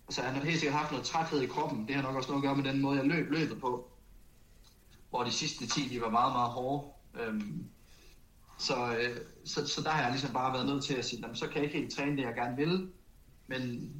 Altså 0.06 0.22
jeg 0.22 0.32
har 0.32 0.40
helt 0.40 0.60
sikkert 0.60 0.78
haft 0.78 0.90
noget 0.90 1.06
træthed 1.06 1.40
i 1.40 1.46
kroppen, 1.46 1.88
det 1.88 1.94
har 1.94 2.02
nok 2.02 2.16
også 2.16 2.28
noget 2.28 2.42
at 2.42 2.46
gøre 2.46 2.56
med 2.56 2.72
den 2.72 2.82
måde, 2.82 2.98
jeg 2.98 3.06
løb 3.06 3.30
løbet 3.30 3.60
på. 3.60 3.90
Hvor 5.10 5.24
de 5.24 5.30
sidste 5.30 5.66
10, 5.66 5.88
de 5.88 6.00
var 6.00 6.10
meget, 6.10 6.32
meget 6.32 6.50
hårde. 6.50 6.86
Øhm, 7.20 7.64
så, 8.58 8.96
øh, 8.96 9.16
så, 9.44 9.66
så 9.66 9.82
der 9.82 9.90
har 9.90 10.02
jeg 10.02 10.10
ligesom 10.10 10.32
bare 10.32 10.52
været 10.52 10.66
nødt 10.66 10.84
til 10.84 10.94
at 10.94 11.04
sige, 11.04 11.24
så 11.34 11.46
kan 11.46 11.56
jeg 11.56 11.64
ikke 11.64 11.78
helt 11.78 11.94
træne 11.94 12.16
det, 12.16 12.22
jeg 12.22 12.34
gerne 12.34 12.56
vil, 12.56 12.90
men, 13.46 13.92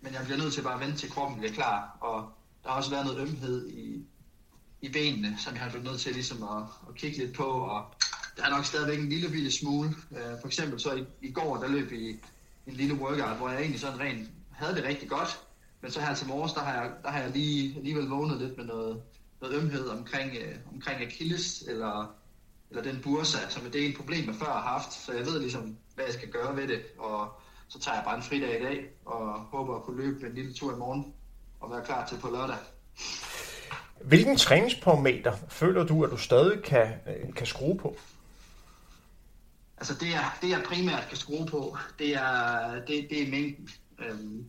men 0.00 0.12
jeg 0.12 0.20
bliver 0.24 0.38
nødt 0.38 0.52
til 0.52 0.62
bare 0.62 0.74
at 0.74 0.80
vente 0.80 0.96
til 0.96 1.10
kroppen 1.10 1.38
bliver 1.38 1.52
klar, 1.52 1.98
og 2.00 2.32
der 2.62 2.70
har 2.70 2.76
også 2.76 2.90
været 2.90 3.06
noget 3.06 3.20
ømhed 3.20 3.68
i, 3.70 4.06
i 4.80 4.88
benene, 4.88 5.36
som 5.38 5.54
jeg 5.54 5.62
har 5.62 5.70
været 5.70 5.84
nødt 5.84 6.00
til 6.00 6.12
ligesom 6.12 6.42
at, 6.42 6.62
at 6.88 6.94
kigge 6.94 7.18
lidt 7.18 7.36
på, 7.36 7.44
og 7.44 7.84
der 8.36 8.44
er 8.44 8.50
nok 8.50 8.64
stadigvæk 8.64 8.98
en 8.98 9.08
lille 9.08 9.30
bitte 9.30 9.50
smule. 9.50 9.88
Uh, 10.10 10.40
for 10.40 10.46
eksempel 10.46 10.80
så 10.80 10.94
i, 10.94 11.04
i 11.22 11.32
går, 11.32 11.56
der 11.56 11.68
løb 11.68 11.92
i 11.92 12.08
en 12.66 12.74
lille 12.74 12.94
workout, 12.94 13.36
hvor 13.36 13.48
jeg 13.48 13.60
egentlig 13.60 13.80
sådan 13.80 14.00
rent 14.00 14.28
havde 14.52 14.74
det 14.74 14.84
rigtig 14.84 15.08
godt, 15.08 15.40
men 15.80 15.90
så 15.90 16.00
her 16.00 16.14
til 16.14 16.26
morges, 16.26 16.52
der 16.52 16.60
har 16.60 16.82
jeg, 16.82 16.92
der 17.02 17.10
har 17.10 17.20
jeg 17.20 17.30
lige 17.30 17.76
alligevel 17.76 18.06
vågnet 18.06 18.40
lidt 18.40 18.56
med 18.56 18.64
noget, 18.64 19.02
noget 19.40 19.54
ømhed 19.62 19.88
omkring, 19.88 20.32
uh, 20.32 20.74
omkring 20.74 21.00
Achilles, 21.00 21.62
eller, 21.68 22.14
eller 22.70 22.82
den 22.82 23.00
bursa, 23.02 23.38
som 23.48 23.62
det 23.62 23.84
er 23.84 23.88
et 23.88 23.96
problem, 23.96 24.26
jeg 24.26 24.34
før 24.34 24.52
har 24.52 24.60
haft, 24.60 24.92
så 24.92 25.12
jeg 25.12 25.26
ved 25.26 25.40
ligesom, 25.40 25.76
hvad 25.94 26.04
jeg 26.04 26.14
skal 26.14 26.28
gøre 26.28 26.56
ved 26.56 26.68
det, 26.68 26.82
og 26.98 27.40
så 27.68 27.80
tager 27.80 27.94
jeg 27.94 28.04
bare 28.04 28.16
en 28.16 28.22
fridag 28.22 28.60
i 28.60 28.64
dag, 28.64 28.90
og 29.04 29.40
håber 29.40 29.76
at 29.76 29.82
kunne 29.82 30.02
løbe 30.02 30.26
en 30.26 30.34
lille 30.34 30.52
tur 30.52 30.74
i 30.74 30.78
morgen, 30.78 31.14
og 31.60 31.70
være 31.70 31.84
klar 31.84 32.06
til 32.06 32.18
på 32.18 32.30
lørdag. 32.30 32.56
Hvilken 34.00 34.36
træningsparameter 34.36 35.36
føler 35.48 35.84
du, 35.84 36.04
at 36.04 36.10
du 36.10 36.16
stadig 36.16 36.62
kan, 36.62 36.86
øh, 37.06 37.34
kan 37.34 37.46
skrue 37.46 37.78
på? 37.78 37.96
Altså 39.76 39.94
det 39.94 40.10
jeg, 40.10 40.30
det 40.42 40.50
jeg 40.50 40.62
primært 40.66 41.06
kan 41.08 41.16
skrue 41.16 41.46
på, 41.46 41.76
det 41.98 42.14
er, 42.14 42.74
det, 42.74 43.06
det 43.10 43.22
er 43.22 43.30
mængden. 43.30 43.68
Øhm, 43.98 44.44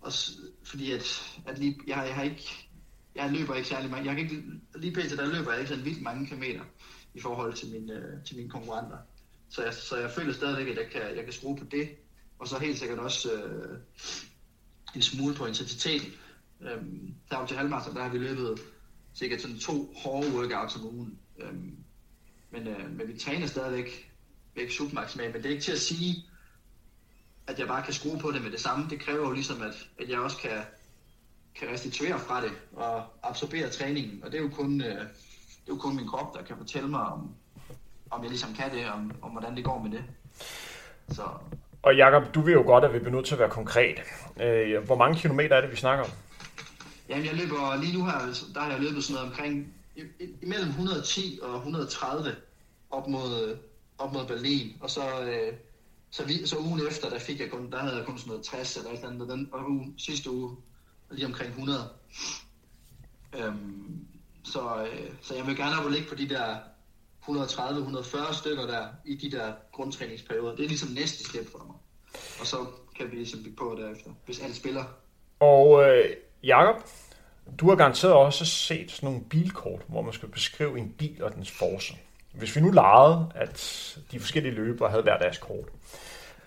også 0.00 0.32
fordi 0.64 0.92
at, 0.92 1.36
at 1.46 1.58
lige, 1.58 1.78
jeg, 1.86 2.04
jeg 2.06 2.14
har 2.14 2.22
ikke, 2.22 2.68
jeg 3.14 3.30
løber 3.30 3.54
ikke 3.54 3.68
særlig 3.68 3.90
mange, 3.90 4.06
jeg 4.06 4.16
kan 4.16 4.24
ikke, 4.24 4.42
lige 4.74 4.94
pt. 4.94 5.18
der 5.18 5.26
løber 5.26 5.50
jeg 5.50 5.60
ikke 5.60 5.74
så 5.74 5.80
vildt 5.80 6.02
mange 6.02 6.26
kilometer 6.26 6.60
i 7.14 7.20
forhold 7.20 7.54
til, 7.54 7.68
min, 7.68 7.90
øh, 7.90 8.24
til 8.24 8.36
mine 8.36 8.50
konkurrenter. 8.50 8.96
Så 9.50 9.64
jeg, 9.64 9.74
så 9.74 9.96
jeg 9.96 10.10
føler 10.10 10.32
stadigvæk, 10.32 10.68
at 10.68 10.76
jeg 10.76 10.86
kan, 10.92 11.16
jeg 11.16 11.24
kan 11.24 11.32
skrue 11.32 11.56
på 11.56 11.64
det. 11.64 11.88
Og 12.38 12.48
så 12.48 12.58
helt 12.58 12.78
sikkert 12.78 12.98
også 12.98 13.32
øh, 13.32 13.78
en 14.94 15.02
smule 15.02 15.34
på 15.34 15.46
intensiteten. 15.46 16.12
Øhm, 16.60 17.14
der 17.30 17.46
til 17.46 17.56
halvmarathon, 17.56 17.94
der 17.94 18.02
har 18.02 18.08
vi 18.08 18.18
løbet 18.18 18.60
sikkert 19.14 19.40
sådan 19.40 19.58
to 19.58 19.94
hårde 19.96 20.34
workouts 20.34 20.76
om 20.76 20.84
ugen. 20.86 21.18
Øhm, 21.38 21.76
men, 22.50 22.68
øh, 22.68 22.90
men 22.90 23.08
vi 23.08 23.18
træner 23.18 23.46
stadigvæk 23.46 24.12
væk 24.54 24.70
submaksimalt, 24.70 25.34
men 25.34 25.42
det 25.42 25.48
er 25.48 25.52
ikke 25.52 25.64
til 25.64 25.72
at 25.72 25.78
sige, 25.78 26.24
at 27.46 27.58
jeg 27.58 27.66
bare 27.66 27.82
kan 27.82 27.92
skrue 27.92 28.18
på 28.18 28.30
det 28.30 28.42
med 28.42 28.50
det 28.50 28.60
samme. 28.60 28.86
Det 28.90 29.00
kræver 29.00 29.28
jo 29.28 29.32
ligesom, 29.32 29.62
at, 29.62 29.88
at 30.00 30.08
jeg 30.08 30.18
også 30.18 30.36
kan, 30.36 30.62
kan 31.54 31.68
restituere 31.68 32.18
fra 32.18 32.42
det 32.42 32.52
og 32.72 33.04
absorbere 33.22 33.68
træningen. 33.68 34.24
Og 34.24 34.32
det 34.32 34.38
er 34.38 34.42
jo 34.42 34.48
kun, 34.48 34.80
øh, 34.80 34.86
det 34.86 35.68
er 35.68 35.74
jo 35.74 35.76
kun 35.76 35.96
min 35.96 36.08
krop, 36.08 36.34
der 36.34 36.42
kan 36.42 36.56
fortælle 36.56 36.88
mig, 36.88 37.00
om, 37.00 37.34
om 38.10 38.22
jeg 38.22 38.30
ligesom 38.30 38.54
kan 38.54 38.70
det, 38.70 38.90
om, 38.90 39.12
om 39.22 39.30
hvordan 39.30 39.56
det 39.56 39.64
går 39.64 39.78
med 39.82 39.90
det. 39.90 40.04
Så. 41.08 41.22
Og 41.82 41.96
Jakob, 41.96 42.34
du 42.34 42.40
vil 42.40 42.52
jo 42.52 42.62
godt, 42.62 42.84
at 42.84 42.92
vi 42.92 42.98
bliver 42.98 43.14
nødt 43.14 43.26
til 43.26 43.34
at 43.34 43.38
være 43.38 43.50
konkret. 43.50 43.98
Øh, 44.40 44.84
hvor 44.84 44.96
mange 44.96 45.18
kilometer 45.18 45.56
er 45.56 45.60
det, 45.60 45.70
vi 45.70 45.76
snakker 45.76 46.04
om? 46.04 46.10
Jamen, 47.08 47.26
jeg 47.26 47.34
løber 47.34 47.76
lige 47.80 47.98
nu 47.98 48.04
her, 48.04 48.48
der 48.54 48.60
har 48.60 48.70
jeg 48.70 48.80
løbet 48.80 49.04
sådan 49.04 49.14
noget 49.14 49.30
omkring 49.30 49.74
imellem 50.42 50.68
110 50.68 51.38
og 51.42 51.56
130 51.56 52.36
op 52.90 53.08
mod, 53.08 53.58
op 53.98 54.12
mod 54.12 54.26
Berlin. 54.26 54.76
Og 54.80 54.90
så, 54.90 55.24
øh, 55.24 55.52
så, 56.10 56.24
vi, 56.24 56.46
så 56.46 56.58
ugen 56.58 56.86
efter, 56.88 57.10
der 57.10 57.18
fik 57.18 57.40
jeg 57.40 57.50
kun, 57.50 57.70
der 57.70 57.78
havde 57.78 57.96
jeg 57.96 58.06
kun 58.06 58.18
sådan 58.18 58.30
noget 58.30 58.44
60 58.44 58.76
eller 58.76 58.90
et 58.90 58.96
eller 58.96 59.10
andet, 59.10 59.28
den, 59.28 59.48
og 59.52 59.70
ugen, 59.70 59.94
sidste 59.98 60.30
uge 60.30 60.56
lige 61.10 61.26
omkring 61.26 61.50
100. 61.50 61.88
Øhm, 63.38 64.06
så, 64.44 64.86
øh, 64.92 65.10
så 65.22 65.34
jeg 65.34 65.46
vil 65.46 65.56
gerne 65.56 65.78
op 65.78 65.84
og 65.84 65.90
ligge 65.90 66.08
på 66.08 66.14
de 66.14 66.28
der 66.28 66.56
130-140 67.28 68.38
stykker 68.38 68.66
der 68.66 68.88
i 69.04 69.14
de 69.14 69.30
der 69.30 69.52
grundtræningsperioder. 69.72 70.56
Det 70.56 70.64
er 70.64 70.68
ligesom 70.68 70.88
næste 70.88 71.24
step 71.24 71.50
for 71.52 71.58
mig. 71.58 71.76
Og 72.40 72.46
så 72.46 72.66
kan 72.96 73.10
vi 73.10 73.16
ligesom 73.16 73.42
bygge 73.42 73.56
på 73.56 73.76
derefter, 73.78 74.10
hvis 74.24 74.40
alle 74.40 74.56
spiller. 74.56 74.84
Og 75.40 75.82
øh, 75.82 76.16
Jakob, 76.42 76.82
du 77.60 77.68
har 77.68 77.76
garanteret 77.76 78.12
også 78.12 78.46
set 78.46 78.90
sådan 78.90 79.06
nogle 79.06 79.24
bilkort, 79.24 79.80
hvor 79.88 80.02
man 80.02 80.12
skal 80.12 80.28
beskrive 80.28 80.78
en 80.78 80.92
bil 80.98 81.22
og 81.22 81.34
dens 81.34 81.50
force. 81.50 81.94
Hvis 82.32 82.56
vi 82.56 82.60
nu 82.60 82.70
legede, 82.70 83.32
at 83.34 83.98
de 84.12 84.20
forskellige 84.20 84.54
løbere 84.54 84.90
havde 84.90 85.02
hver 85.02 85.18
deres 85.18 85.38
kort, 85.38 85.68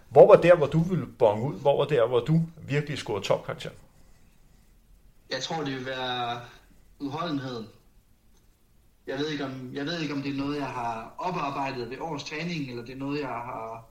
hvor 0.10 0.28
var 0.28 0.42
der, 0.42 0.56
hvor 0.56 0.68
du 0.68 0.80
ville 0.80 1.06
bonge 1.06 1.48
ud? 1.48 1.60
Hvor 1.60 1.78
var 1.78 1.86
der, 1.86 2.08
hvor 2.08 2.20
du 2.20 2.42
virkelig 2.68 2.98
scorede 2.98 3.26
topkarakter? 3.26 3.70
Jeg 5.30 5.42
tror, 5.44 5.64
det 5.64 5.76
vil 5.76 5.86
være 5.86 6.42
udholdenheden. 7.00 7.68
Jeg 9.08 9.18
ved, 9.18 9.30
ikke 9.30 9.46
om, 9.46 9.70
jeg 9.74 9.86
ved 9.86 10.02
ikke, 10.02 10.14
om 10.14 10.22
det 10.22 10.32
er 10.32 10.38
noget, 10.38 10.58
jeg 10.58 10.68
har 10.68 11.16
oparbejdet 11.18 11.90
ved 11.90 11.98
års 12.00 12.24
træning, 12.24 12.70
eller 12.70 12.86
det 12.86 12.94
er 12.94 13.00
noget, 13.00 13.20
jeg 13.20 13.28
har, 13.28 13.86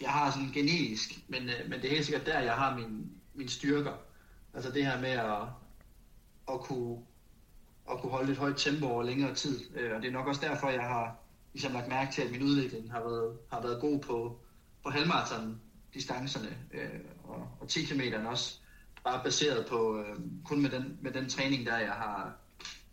jeg 0.00 0.10
har 0.10 0.30
sådan 0.30 0.50
genetisk. 0.54 1.10
Men, 1.28 1.42
øh, 1.42 1.70
men 1.70 1.80
det 1.80 1.84
er 1.84 1.94
helt 1.94 2.06
sikkert 2.06 2.26
der, 2.26 2.40
jeg 2.40 2.52
har 2.52 2.76
min, 2.76 3.10
min 3.34 3.48
styrker. 3.48 3.92
Altså 4.56 4.70
det 4.70 4.86
her 4.86 5.00
med 5.00 5.10
at, 5.10 5.42
at 6.54 6.60
kunne, 6.60 6.98
at 7.90 8.00
kunne 8.00 8.12
holde 8.12 8.32
et 8.32 8.38
højt 8.38 8.56
tempo 8.56 8.86
over 8.86 9.02
længere 9.02 9.34
tid. 9.34 9.60
Øh, 9.76 9.96
og 9.96 10.02
det 10.02 10.08
er 10.08 10.12
nok 10.12 10.26
også 10.26 10.40
derfor, 10.40 10.70
jeg 10.70 10.82
har 10.82 11.16
ligesom 11.52 11.72
lagt 11.72 11.88
mærke 11.88 12.12
til, 12.12 12.22
at 12.22 12.30
min 12.30 12.42
udvikling 12.42 12.92
har 12.92 13.00
været, 13.00 13.38
har 13.52 13.62
været 13.62 13.80
god 13.80 14.00
på, 14.00 14.38
på 14.84 14.90
halvmarathon 14.90 15.60
distancerne 15.94 16.56
øh, 16.74 17.00
og, 17.24 17.48
og 17.60 17.68
10 17.68 17.84
km 17.84 18.00
også. 18.26 18.58
Bare 19.04 19.24
baseret 19.24 19.66
på 19.66 19.98
øh, 20.00 20.16
kun 20.44 20.62
med 20.62 20.70
den, 20.70 20.98
med 21.00 21.12
den 21.12 21.28
træning, 21.28 21.66
der 21.66 21.78
jeg 21.78 21.92
har, 21.92 22.36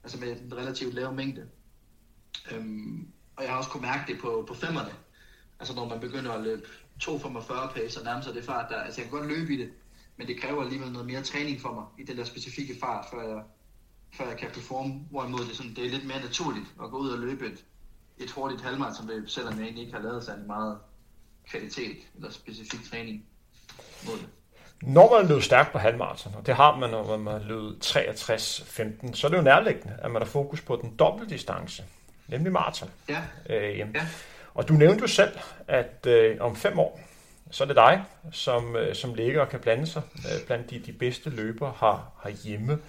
altså 0.03 0.19
med 0.19 0.41
en 0.41 0.57
relativt 0.57 0.93
lav 0.93 1.13
mængde. 1.13 1.49
Øhm, 2.51 3.07
og 3.35 3.43
jeg 3.43 3.51
har 3.51 3.57
også 3.57 3.69
kunne 3.69 3.81
mærke 3.81 4.13
det 4.13 4.21
på, 4.21 4.45
på 4.47 4.53
femmerne. 4.53 4.91
Altså 5.59 5.75
når 5.75 5.89
man 5.89 5.99
begynder 5.99 6.31
at 6.31 6.43
løbe 6.43 6.61
2,45 7.03 7.73
pace 7.73 8.01
og 8.01 8.23
sig 8.23 8.33
det 8.33 8.43
fart 8.43 8.69
der. 8.69 8.77
Altså 8.77 9.01
jeg 9.01 9.09
kan 9.09 9.19
godt 9.19 9.29
løbe 9.29 9.53
i 9.53 9.57
det, 9.57 9.71
men 10.17 10.27
det 10.27 10.41
kræver 10.41 10.63
alligevel 10.63 10.91
noget 10.91 11.07
mere 11.07 11.21
træning 11.21 11.61
for 11.61 11.73
mig 11.73 11.85
i 11.99 12.03
den 12.09 12.17
der 12.17 12.23
specifikke 12.23 12.75
fart, 12.79 13.05
før 13.11 13.27
jeg, 13.27 13.43
før 14.13 14.27
jeg 14.27 14.37
kan 14.37 14.49
performe, 14.53 14.93
hvorimod 15.09 15.39
det, 15.39 15.55
sådan, 15.55 15.73
det 15.75 15.85
er 15.85 15.89
lidt 15.89 16.05
mere 16.05 16.21
naturligt 16.21 16.65
at 16.83 16.89
gå 16.91 16.97
ud 16.97 17.09
og 17.09 17.19
løbe 17.19 17.45
et, 17.45 17.65
et 18.17 18.31
hurtigt 18.31 18.61
halvmarathonløb, 18.61 19.29
selvom 19.29 19.53
jeg 19.53 19.63
egentlig 19.63 19.85
ikke 19.85 19.97
har 19.97 20.03
lavet 20.03 20.23
særlig 20.23 20.47
meget 20.47 20.77
kvalitet 21.49 21.97
eller 22.15 22.31
specifik 22.31 22.89
træning 22.91 23.25
mod 24.05 24.17
det. 24.17 24.27
Når 24.81 25.19
man 25.19 25.27
løber 25.27 25.41
stærkt 25.41 25.71
på 25.71 25.77
halvmarathon, 25.77 26.35
og 26.35 26.45
det 26.45 26.55
har 26.55 26.77
man, 26.77 26.89
når 26.89 27.17
man 27.17 27.41
løbet 27.41 27.85
63-15, 27.85 29.13
så 29.13 29.27
er 29.27 29.31
det 29.31 29.37
jo 29.37 29.41
nærliggende, 29.41 29.97
at 30.01 30.11
man 30.11 30.21
har 30.21 30.29
fokus 30.29 30.61
på 30.61 30.79
den 30.81 30.95
dobbelte 30.95 31.33
distance, 31.33 31.83
nemlig 32.27 32.51
maraton. 32.51 32.89
Ja. 33.09 33.21
Øh, 33.49 33.77
ja. 33.77 33.87
Og 34.53 34.67
du 34.67 34.73
nævnte 34.73 35.01
jo 35.01 35.07
selv, 35.07 35.37
at 35.67 36.07
øh, 36.07 36.37
om 36.39 36.55
fem 36.55 36.79
år, 36.79 36.99
så 37.53 37.63
er 37.63 37.67
det 37.67 37.75
dig, 37.75 38.05
som, 38.31 38.75
øh, 38.75 38.95
som 38.95 39.13
ligger 39.13 39.41
og 39.41 39.49
kan 39.49 39.59
blande 39.59 39.87
sig 39.87 40.01
øh, 40.15 40.45
blandt 40.45 40.69
de, 40.69 40.79
de 40.79 40.93
bedste 40.93 41.29
løbere 41.29 41.73
her, 41.79 42.13
herhjemme. 42.23 42.79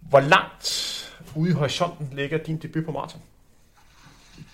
Hvor 0.00 0.20
langt 0.20 0.92
ude 1.34 1.50
i 1.50 1.52
horisonten 1.52 2.10
ligger 2.12 2.38
din 2.38 2.58
debut 2.58 2.84
på 2.84 2.90
maraton? 2.92 3.22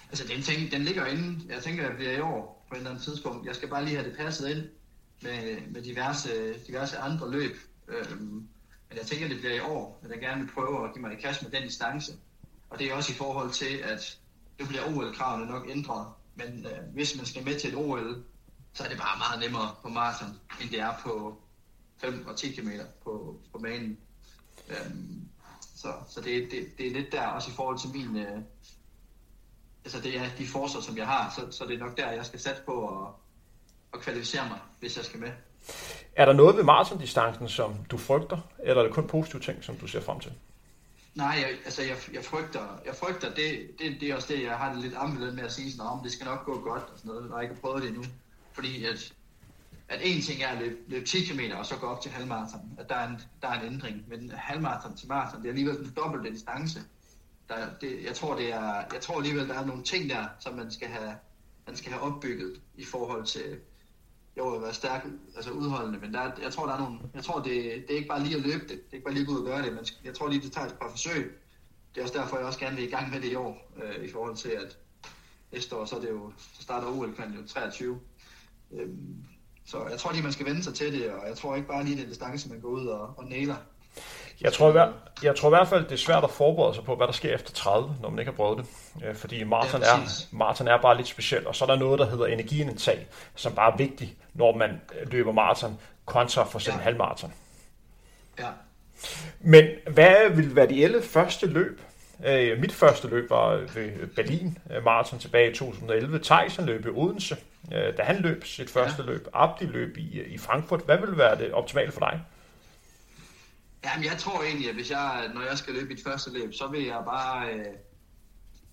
Altså, 0.08 0.24
den, 0.28 0.42
ting, 0.42 0.72
den 0.72 0.82
ligger 0.82 1.06
inde. 1.06 1.54
Jeg 1.54 1.62
tænker, 1.62 1.82
at 1.82 1.88
det 1.88 1.96
bliver 1.96 2.12
i 2.12 2.20
år 2.20 2.66
på 2.68 2.74
et 2.74 2.78
eller 2.78 2.90
andet 2.90 3.04
tidspunkt. 3.04 3.46
Jeg 3.46 3.54
skal 3.54 3.68
bare 3.68 3.84
lige 3.84 3.96
have 3.96 4.10
det 4.10 4.18
passet 4.18 4.48
ind 4.48 4.64
med, 5.22 5.56
med 5.68 5.82
diverse, 5.82 6.28
diverse 6.66 6.98
andre 6.98 7.30
løb. 7.30 7.56
Øhm, 7.88 8.48
men 8.88 8.98
jeg 8.98 9.06
tænker, 9.06 9.24
at 9.24 9.30
det 9.30 9.40
bliver 9.40 9.54
i 9.54 9.60
år, 9.60 10.00
at 10.04 10.10
jeg 10.10 10.20
gerne 10.20 10.40
vil 10.40 10.50
prøve 10.54 10.84
at 10.84 10.94
give 10.94 11.02
mig 11.02 11.12
i 11.12 11.20
kast 11.20 11.42
med 11.42 11.50
den 11.50 11.62
distance. 11.62 12.12
Og 12.70 12.78
det 12.78 12.86
er 12.86 12.94
også 12.94 13.12
i 13.12 13.16
forhold 13.16 13.50
til, 13.50 13.76
at 13.84 14.18
nu 14.60 14.66
bliver 14.66 14.82
OL-kravene 14.84 15.46
nok 15.50 15.66
ændret. 15.70 16.06
Men 16.34 16.66
øh, 16.66 16.94
hvis 16.94 17.16
man 17.16 17.26
skal 17.26 17.44
med 17.44 17.60
til 17.60 17.70
et 17.70 17.76
OL, 17.76 18.24
så 18.72 18.84
er 18.84 18.88
det 18.88 18.98
bare 18.98 19.18
meget 19.18 19.40
nemmere 19.40 19.74
på 19.82 19.88
maraton, 19.88 20.28
end 20.60 20.70
det 20.70 20.80
er 20.80 20.94
på 21.04 21.36
5 21.98 22.26
og 22.26 22.36
10 22.36 22.52
km 22.52 22.70
på, 23.04 23.36
på 23.52 23.58
banen. 23.58 23.98
Øhm, 24.68 25.28
så 25.76 25.92
så 26.08 26.20
det, 26.20 26.50
det, 26.50 26.78
det 26.78 26.86
er 26.86 26.90
lidt 26.90 27.12
der, 27.12 27.26
også 27.26 27.50
i 27.50 27.54
forhold 27.54 27.78
til 27.78 27.90
min... 27.90 28.16
Øh, 28.16 28.38
altså 29.84 30.00
det 30.00 30.18
er 30.18 30.24
de 30.38 30.46
forsvar, 30.46 30.80
som 30.80 30.96
jeg 30.96 31.06
har, 31.06 31.34
så, 31.36 31.58
så 31.58 31.66
det 31.66 31.74
er 31.74 31.78
nok 31.78 31.96
der, 31.96 32.10
jeg 32.10 32.26
skal 32.26 32.40
satse 32.40 32.62
på 32.62 32.88
at, 32.88 33.08
at 33.94 34.00
kvalificere 34.00 34.48
mig, 34.48 34.58
hvis 34.80 34.96
jeg 34.96 35.04
skal 35.04 35.20
med. 35.20 35.30
Er 36.16 36.24
der 36.24 36.32
noget 36.32 36.56
ved 36.56 36.64
maratondistancen, 36.64 37.48
som 37.48 37.74
du 37.90 37.98
frygter, 37.98 38.38
eller 38.58 38.82
er 38.82 38.86
det 38.86 38.94
kun 38.94 39.06
positive 39.06 39.40
ting, 39.40 39.64
som 39.64 39.76
du 39.76 39.86
ser 39.86 40.00
frem 40.00 40.20
til? 40.20 40.32
Nej, 41.14 41.26
jeg, 41.26 41.48
altså 41.64 41.82
jeg, 41.82 41.96
jeg 42.12 42.24
frygter, 42.24 42.80
jeg 42.86 42.94
frygter 42.94 43.34
det, 43.34 43.70
det, 43.78 44.00
det 44.00 44.10
er 44.10 44.14
også 44.14 44.28
det, 44.32 44.42
jeg 44.42 44.56
har 44.56 44.72
det 44.72 44.82
lidt 44.82 44.94
ambivalent 44.96 45.36
med 45.36 45.44
at 45.44 45.52
sige 45.52 45.72
sådan, 45.72 45.86
om 45.86 46.00
det 46.02 46.12
skal 46.12 46.26
nok 46.26 46.44
gå 46.44 46.60
godt 46.60 46.82
og 46.82 46.98
sådan 46.98 47.08
noget, 47.08 47.30
når 47.30 47.36
jeg 47.36 47.42
ikke 47.42 47.54
har 47.54 47.60
prøvet 47.60 47.82
det 47.82 47.88
endnu. 47.88 48.04
Fordi 48.52 48.84
at, 48.84 49.14
at 49.88 50.00
en 50.02 50.22
ting 50.22 50.42
er 50.42 50.48
at 50.48 50.58
løbe, 50.58 50.76
løbe 50.86 51.06
10 51.06 51.24
km 51.24 51.40
og 51.58 51.66
så 51.66 51.76
gå 51.76 51.86
op 51.86 52.00
til 52.00 52.10
halvmarathon, 52.10 52.74
at 52.78 52.88
der 52.88 52.94
er 52.94 53.08
en, 53.08 53.20
der 53.42 53.48
er 53.48 53.60
en 53.60 53.66
ændring, 53.66 54.04
men 54.08 54.30
halvmarathon 54.30 54.96
til 54.96 55.08
marathon, 55.08 55.40
det 55.40 55.46
er 55.46 55.52
alligevel 55.52 55.76
en 55.76 55.92
dobbelt 55.96 56.34
distance. 56.34 56.80
Der, 57.48 57.66
det, 57.80 58.04
jeg, 58.04 58.14
tror, 58.14 58.36
det 58.36 58.52
er, 58.52 58.74
jeg 58.92 59.00
tror 59.00 59.16
alligevel, 59.16 59.48
der 59.48 59.54
er 59.54 59.66
nogle 59.66 59.82
ting 59.82 60.10
der, 60.10 60.26
som 60.40 60.54
man 60.54 60.70
skal 60.70 60.88
have, 60.88 61.14
man 61.66 61.76
skal 61.76 61.92
have 61.92 62.02
opbygget 62.02 62.60
i 62.76 62.84
forhold 62.84 63.26
til, 63.26 63.58
jo 64.36 64.54
at 64.54 64.62
være 64.62 64.74
stærk, 64.74 65.06
altså 65.36 65.50
udholdende, 65.50 65.98
men 65.98 66.14
der, 66.14 66.30
jeg 66.42 66.52
tror, 66.52 66.66
der 66.66 66.74
er 66.74 66.78
nogle, 66.78 66.98
jeg 67.14 67.24
tror, 67.24 67.38
det, 67.38 67.54
det 67.88 67.90
er 67.90 67.96
ikke 67.96 68.08
bare 68.08 68.22
lige 68.22 68.36
at 68.36 68.42
løbe 68.42 68.62
det, 68.62 68.68
det 68.68 68.90
er 68.90 68.94
ikke 68.94 69.04
bare 69.04 69.14
lige 69.14 69.22
at 69.22 69.28
gå 69.28 69.34
ud 69.34 69.40
og 69.40 69.46
gøre 69.46 69.62
det, 69.62 69.72
men 69.72 69.86
jeg 70.04 70.14
tror 70.14 70.28
lige, 70.28 70.42
det 70.42 70.52
tager 70.52 70.66
et 70.66 70.78
par 70.80 70.90
forsøg. 70.90 71.38
Det 71.94 72.00
er 72.00 72.04
også 72.04 72.18
derfor, 72.18 72.36
jeg 72.36 72.46
også 72.46 72.58
gerne 72.58 72.76
vil 72.76 72.84
i 72.84 72.90
gang 72.90 73.10
med 73.10 73.20
det 73.20 73.32
i 73.32 73.34
år, 73.34 73.72
øh, 73.82 74.04
i 74.04 74.12
forhold 74.12 74.36
til, 74.36 74.48
at 74.48 74.78
næste 75.52 75.76
år, 75.76 75.84
så, 75.84 75.96
er 75.96 76.00
det 76.00 76.10
jo, 76.10 76.32
så 76.52 76.62
starter 76.62 76.88
OL 76.88 77.14
jo 77.36 77.46
23. 77.46 78.00
Øhm, 78.72 79.24
så 79.66 79.86
jeg 79.90 79.98
tror 79.98 80.12
lige, 80.12 80.22
man 80.22 80.32
skal 80.32 80.46
vende 80.46 80.64
sig 80.64 80.74
til 80.74 80.92
det, 80.92 81.10
og 81.10 81.28
jeg 81.28 81.36
tror 81.36 81.56
ikke 81.56 81.68
bare 81.68 81.84
lige, 81.84 81.96
det 81.96 82.04
er 82.04 82.08
distance, 82.08 82.48
man 82.48 82.60
går 82.60 82.68
ud 82.68 82.86
og, 82.86 83.14
og 83.16 83.24
nailer. 83.30 83.56
Jeg 84.40 84.52
tror, 84.52 84.72
jeg, 84.72 84.92
jeg 85.22 85.36
tror 85.36 85.48
i 85.48 85.50
hvert 85.50 85.68
fald, 85.68 85.84
det 85.84 85.92
er 85.92 85.96
svært 85.96 86.24
at 86.24 86.30
forberede 86.30 86.74
sig 86.74 86.84
på, 86.84 86.96
hvad 86.96 87.06
der 87.06 87.12
sker 87.12 87.34
efter 87.34 87.52
30, 87.52 87.96
når 88.02 88.10
man 88.10 88.18
ikke 88.18 88.30
har 88.30 88.36
prøvet 88.36 88.58
det. 88.58 88.66
Øh, 89.06 89.16
fordi 89.16 89.44
maraton, 89.44 89.80
ja, 89.80 89.86
er, 89.86 90.26
maraton 90.32 90.68
er 90.68 90.82
bare 90.82 90.96
lidt 90.96 91.08
specielt, 91.08 91.46
og 91.46 91.56
så 91.56 91.64
er 91.64 91.66
der 91.66 91.76
noget, 91.76 91.98
der 91.98 92.10
hedder 92.10 92.26
energiindtag, 92.26 93.06
som 93.34 93.54
bare 93.54 93.72
er 93.72 93.76
vigtigt, 93.76 94.10
når 94.34 94.56
man 94.56 94.80
løber 95.06 95.32
maraton, 95.32 95.78
kontra 96.04 96.44
for 96.44 96.58
eksempel 96.58 96.78
ja. 96.80 96.84
halvmaraton. 96.84 97.32
Ja. 98.38 98.48
Men 99.40 99.64
hvad 99.92 100.30
vil 100.30 100.56
være 100.56 100.68
de 100.68 100.84
11 100.84 101.02
første 101.02 101.46
løb? 101.46 101.80
Øh, 102.26 102.60
mit 102.60 102.72
første 102.72 103.08
løb 103.08 103.30
var 103.30 103.56
ved 103.56 104.06
Berlin 104.06 104.58
maraton 104.84 105.18
tilbage 105.18 105.50
i 105.50 105.54
2011. 105.54 106.18
Tyson 106.18 106.66
løb 106.66 106.86
i 106.86 106.88
Odense, 106.88 107.36
da 107.70 108.02
han 108.02 108.22
løb 108.22 108.44
sit 108.44 108.70
første 108.70 109.02
ja. 109.02 109.08
løb. 109.10 109.28
Abdi 109.32 109.64
løb 109.64 109.96
i, 109.96 110.22
i 110.22 110.38
Frankfurt. 110.38 110.84
Hvad 110.84 110.98
vil 110.98 111.18
være 111.18 111.38
det 111.38 111.52
optimale 111.52 111.92
for 111.92 112.00
dig? 112.00 112.24
Jamen, 113.84 114.04
jeg 114.04 114.18
tror 114.18 114.42
egentlig, 114.42 114.68
at 114.68 114.74
hvis 114.74 114.90
jeg, 114.90 115.30
når 115.34 115.40
jeg 115.48 115.58
skal 115.58 115.74
løbe 115.74 115.88
mit 115.88 116.02
første 116.04 116.32
løb, 116.32 116.54
så 116.54 116.66
vil 116.66 116.84
jeg 116.84 117.02
bare... 117.06 117.52
Øh, 117.52 117.64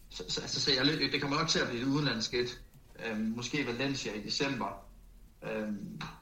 så, 0.10 0.24
så, 0.28 0.42
altså, 0.42 0.62
så 0.62 0.72
jeg 0.78 0.86
løb, 0.86 1.12
det 1.12 1.22
kommer 1.22 1.38
nok 1.38 1.48
til 1.48 1.60
at 1.60 1.68
blive 1.68 1.82
et 1.82 1.88
udenlandsk 1.88 2.34
Øh, 3.06 3.20
måske 3.20 3.68
Valencia 3.68 4.14
i 4.14 4.22
december. 4.22 4.86
Øh, 5.44 5.68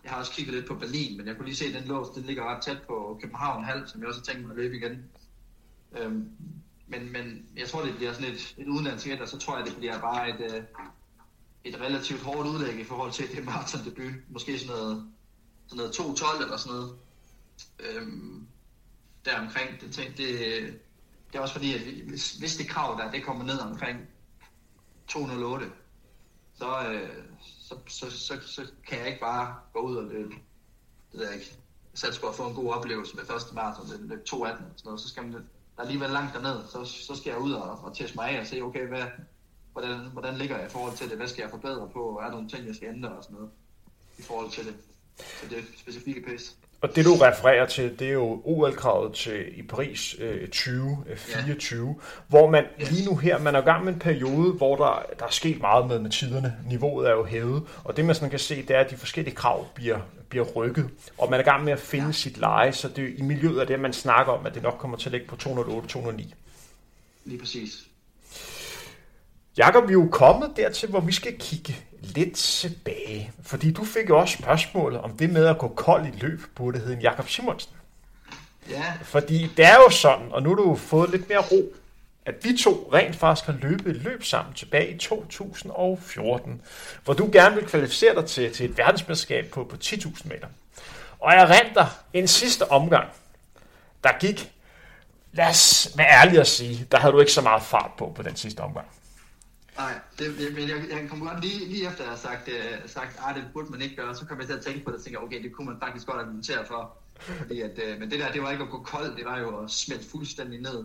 jeg 0.03 0.11
har 0.11 0.19
også 0.19 0.31
kigget 0.31 0.55
lidt 0.55 0.67
på 0.67 0.75
Berlin, 0.75 1.17
men 1.17 1.27
jeg 1.27 1.35
kunne 1.35 1.45
lige 1.45 1.55
se, 1.55 1.65
at 1.65 1.73
den 1.73 1.87
lås, 1.87 2.07
den 2.15 2.23
ligger 2.23 2.55
ret 2.55 2.63
tæt 2.63 2.81
på 2.87 3.19
København 3.21 3.63
Halv, 3.63 3.87
som 3.87 4.01
jeg 4.01 4.07
også 4.07 4.19
har 4.19 4.25
tænkt 4.25 4.41
mig 4.41 4.51
at 4.51 4.57
løbe 4.57 4.75
igen. 4.75 5.03
Øh, 5.97 6.11
men, 6.87 7.11
men 7.11 7.45
jeg 7.57 7.69
tror, 7.69 7.85
det 7.85 7.95
bliver 7.95 8.13
sådan 8.13 8.31
et, 8.31 8.55
et 8.57 8.67
udenlandsk 8.67 9.07
og 9.21 9.27
så 9.27 9.37
tror 9.37 9.57
jeg, 9.57 9.65
det 9.65 9.77
bliver 9.77 9.99
bare 9.99 10.29
et, 10.29 10.53
øh, 10.55 10.63
et 11.63 11.81
relativt 11.81 12.21
hårdt 12.21 12.47
udlæg 12.47 12.79
i 12.79 12.83
forhold 12.83 13.11
til 13.11 13.35
det 13.35 13.45
maraton 13.45 13.85
debut. 13.85 14.13
Måske 14.29 14.59
sådan 14.59 14.75
noget, 14.75 15.11
sådan 15.67 15.77
noget 15.77 16.19
2-12 16.19 16.43
eller 16.43 16.57
sådan 16.57 16.77
noget. 16.77 16.97
Øhm, 17.79 18.47
deromkring. 19.25 19.81
Det, 19.81 19.95
Det, 19.95 20.17
det, 20.17 20.79
det 21.31 21.37
er 21.37 21.39
også 21.39 21.53
fordi, 21.53 21.73
at 21.73 21.81
hvis, 21.81 22.31
hvis 22.31 22.55
det 22.55 22.67
krav 22.67 22.99
der, 22.99 23.11
det 23.11 23.23
kommer 23.23 23.45
ned 23.45 23.59
omkring 23.59 23.99
208, 25.07 25.71
så, 26.53 26.91
øh, 26.91 27.09
så, 27.41 27.77
så, 27.87 28.11
så, 28.11 28.39
så 28.45 28.71
kan 28.87 28.99
jeg 28.99 29.07
ikke 29.07 29.19
bare 29.19 29.55
gå 29.73 29.79
ud 29.79 29.95
og 29.95 30.03
løbe. 30.03 30.33
Det 31.11 31.27
er 31.27 31.33
ikke. 31.33 31.57
Sats 31.93 32.19
på 32.19 32.27
at 32.27 32.35
få 32.35 32.47
en 32.47 32.55
god 32.55 32.73
oplevelse 32.73 33.15
med 33.15 33.25
første 33.25 33.55
maraton, 33.55 34.07
løb 34.07 34.19
2.18 34.29 34.35
og 34.35 34.47
sådan 34.47 34.63
noget, 34.85 35.01
så 35.01 35.09
skal 35.09 35.23
man, 35.23 35.49
der 35.77 35.83
er 35.83 35.87
alligevel 35.87 36.09
langt 36.09 36.33
derned, 36.33 36.67
så, 36.67 36.85
så 36.85 37.15
skal 37.15 37.29
jeg 37.29 37.39
ud 37.39 37.51
og, 37.51 37.79
og 37.83 37.95
teste 37.95 38.15
mig 38.15 38.29
af 38.29 38.39
og 38.39 38.47
se, 38.47 38.61
okay, 38.61 38.87
hvad, 38.87 39.03
hvordan, 39.71 39.99
hvordan 40.13 40.37
ligger 40.37 40.57
jeg 40.57 40.67
i 40.67 40.69
forhold 40.69 40.97
til 40.97 41.09
det, 41.09 41.17
hvad 41.17 41.27
skal 41.27 41.41
jeg 41.41 41.49
forbedre 41.49 41.89
på, 41.93 41.99
og 41.99 42.21
er 42.21 42.25
der 42.25 42.31
nogle 42.31 42.49
ting, 42.49 42.67
jeg 42.67 42.75
skal 42.75 42.87
ændre 42.87 43.09
og 43.09 43.23
sådan 43.23 43.35
noget 43.35 43.51
i 44.17 44.21
forhold 44.21 44.51
til 44.51 44.65
det, 44.65 44.75
til 45.39 45.49
det 45.49 45.65
specifikke 45.77 46.21
pace. 46.21 46.55
Og 46.81 46.95
det 46.95 47.05
du 47.05 47.13
refererer 47.13 47.65
til, 47.65 47.99
det 47.99 48.07
er 48.07 48.13
jo 48.13 48.41
OL-kravet 48.45 49.13
til 49.13 49.59
i 49.59 49.61
Paris 49.61 50.15
øh, 50.19 50.47
2024, 50.47 51.85
yeah. 51.85 51.95
hvor 52.27 52.49
man 52.49 52.65
lige 52.79 53.05
nu 53.05 53.15
her, 53.15 53.39
man 53.39 53.55
er 53.55 53.61
i 53.61 53.65
gang 53.65 53.85
med 53.85 53.93
en 53.93 53.99
periode, 53.99 54.51
hvor 54.51 54.75
der, 54.75 55.05
der 55.19 55.25
er 55.25 55.29
sket 55.29 55.61
meget 55.61 55.87
med, 55.87 55.99
med 55.99 56.09
tiderne. 56.09 56.55
Niveauet 56.65 57.07
er 57.07 57.11
jo 57.11 57.25
hævet, 57.25 57.63
og 57.83 57.97
det 57.97 58.05
man 58.05 58.15
sådan 58.15 58.29
kan 58.29 58.39
se, 58.39 58.61
det 58.61 58.75
er, 58.75 58.79
at 58.79 58.89
de 58.89 58.97
forskellige 58.97 59.35
krav 59.35 59.65
bliver, 59.75 59.99
bliver 60.29 60.45
rykket, 60.45 60.89
og 61.17 61.29
man 61.29 61.39
er 61.39 61.43
i 61.43 61.49
gang 61.49 61.63
med 61.63 61.73
at 61.73 61.79
finde 61.79 62.05
ja. 62.05 62.11
sit 62.11 62.37
leje, 62.37 62.73
så 62.73 62.87
det 62.87 63.13
i 63.17 63.21
miljøet 63.21 63.61
er 63.61 63.65
det, 63.65 63.79
man 63.79 63.93
snakker 63.93 64.33
om, 64.33 64.45
at 64.45 64.53
det 64.53 64.63
nok 64.63 64.77
kommer 64.79 64.97
til 64.97 65.09
at 65.09 65.11
ligge 65.11 65.27
på 65.27 65.35
208-209. 65.35 66.33
Lige 67.25 67.39
præcis. 67.39 67.87
Jakob, 69.57 69.87
vi 69.87 69.93
er 69.93 69.93
jo 69.93 70.09
kommet 70.11 70.51
dertil, 70.55 70.89
hvor 70.89 70.99
vi 70.99 71.11
skal 71.11 71.35
kigge 71.39 71.75
lidt 72.01 72.35
tilbage. 72.35 73.31
Fordi 73.43 73.71
du 73.71 73.85
fik 73.85 74.09
jo 74.09 74.19
også 74.19 74.37
spørgsmålet 74.37 75.01
om 75.01 75.17
det 75.17 75.29
med 75.29 75.45
at 75.45 75.57
gå 75.57 75.67
kold 75.67 76.05
i 76.07 76.19
løb, 76.19 76.41
burde 76.55 76.79
hedde 76.79 76.93
en 76.93 77.01
Jakob 77.01 77.29
Simonsen. 77.29 77.73
Ja. 78.69 78.93
Fordi 79.03 79.47
det 79.57 79.65
er 79.65 79.75
jo 79.75 79.89
sådan, 79.89 80.31
og 80.31 80.43
nu 80.43 80.49
har 80.49 80.55
du 80.55 80.75
fået 80.75 81.09
lidt 81.09 81.29
mere 81.29 81.43
ro, 81.51 81.73
at 82.25 82.35
vi 82.43 82.57
to 82.57 82.89
rent 82.93 83.15
faktisk 83.15 83.45
har 83.45 83.53
løbet 83.61 83.95
et 83.95 84.03
løb 84.03 84.23
sammen 84.23 84.53
tilbage 84.53 84.91
i 84.91 84.97
2014, 84.97 86.61
hvor 87.03 87.13
du 87.13 87.29
gerne 87.31 87.55
vil 87.55 87.65
kvalificere 87.65 88.15
dig 88.15 88.25
til, 88.25 88.53
til 88.53 88.69
et 88.69 88.77
verdensmesterskab 88.77 89.45
på, 89.51 89.63
på 89.63 89.75
10.000 89.83 90.27
meter. 90.27 90.47
Og 91.19 91.33
jeg 91.33 91.49
renter 91.49 91.85
en 92.13 92.27
sidste 92.27 92.71
omgang, 92.71 93.09
der 94.03 94.09
gik, 94.19 94.51
lad 95.31 95.47
os 95.47 95.89
være 95.95 96.07
ærlige 96.07 96.39
at 96.39 96.47
sige, 96.47 96.87
der 96.91 96.99
havde 96.99 97.13
du 97.13 97.19
ikke 97.19 97.31
så 97.31 97.41
meget 97.41 97.63
fart 97.63 97.91
på 97.97 98.13
på 98.15 98.23
den 98.23 98.35
sidste 98.35 98.59
omgang. 98.59 98.87
Nej, 99.77 99.93
det, 100.19 100.27
men 100.55 100.69
jeg, 100.69 100.77
jeg 100.91 101.09
kom 101.09 101.19
godt 101.19 101.41
lige, 101.41 101.65
lige 101.65 101.87
efter 101.87 102.03
at 102.03 102.09
have 102.09 102.17
sagt, 102.17 102.47
uh, 102.47 102.89
sagt 102.89 103.19
at 103.29 103.35
det 103.35 103.43
burde 103.53 103.71
man 103.71 103.81
ikke 103.81 103.95
gøre, 103.95 104.15
så 104.15 104.25
kom 104.25 104.39
jeg 104.39 104.47
til 104.47 104.55
at 104.55 104.61
tænke 104.61 104.85
på 104.85 104.91
det 104.91 104.97
og 104.97 105.03
tænke, 105.03 105.21
okay, 105.21 105.43
det 105.43 105.51
kunne 105.53 105.67
man 105.67 105.77
faktisk 105.83 106.07
godt 106.07 106.19
argumentere 106.21 106.65
for. 106.65 106.97
Fordi 107.19 107.61
at, 107.61 107.71
uh, 107.83 107.99
men 107.99 108.11
det 108.11 108.19
der, 108.19 108.31
det 108.31 108.41
var 108.41 108.51
ikke 108.51 108.63
at 108.63 108.69
gå 108.69 108.79
kold, 108.79 109.15
det 109.15 109.25
var 109.25 109.39
jo 109.39 109.63
at 109.63 109.71
smelte 109.71 110.05
fuldstændig 110.11 110.61
ned. 110.61 110.79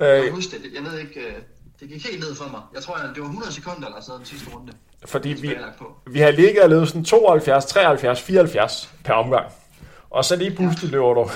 Øh. 0.00 0.06
Jeg 0.06 0.32
husker 0.32 0.58
det, 0.58 0.74
jeg 0.74 0.82
ved 0.82 0.98
ikke, 0.98 1.20
uh, 1.28 1.42
det 1.80 1.88
gik 1.88 2.06
helt 2.06 2.20
ned 2.20 2.34
for 2.34 2.48
mig. 2.48 2.60
Jeg 2.74 2.82
tror, 2.82 2.96
det 2.96 3.22
var 3.22 3.28
100 3.28 3.52
sekunder 3.52 3.86
eller 3.86 4.00
sådan 4.00 4.18
den 4.18 4.26
sidste 4.26 4.50
runde. 4.54 4.72
Fordi 5.04 5.28
vi, 5.28 5.56
vi 6.06 6.18
har 6.18 6.30
ligget 6.30 6.62
og 6.62 6.70
løbet 6.70 6.88
sådan 6.88 7.04
72, 7.04 7.64
73, 7.66 8.20
74 8.22 8.90
per 9.04 9.12
omgang. 9.12 9.52
Og 10.10 10.24
så 10.24 10.36
lige 10.36 10.50
pludselig 10.50 10.90
løber 10.90 11.14
du 11.14 11.20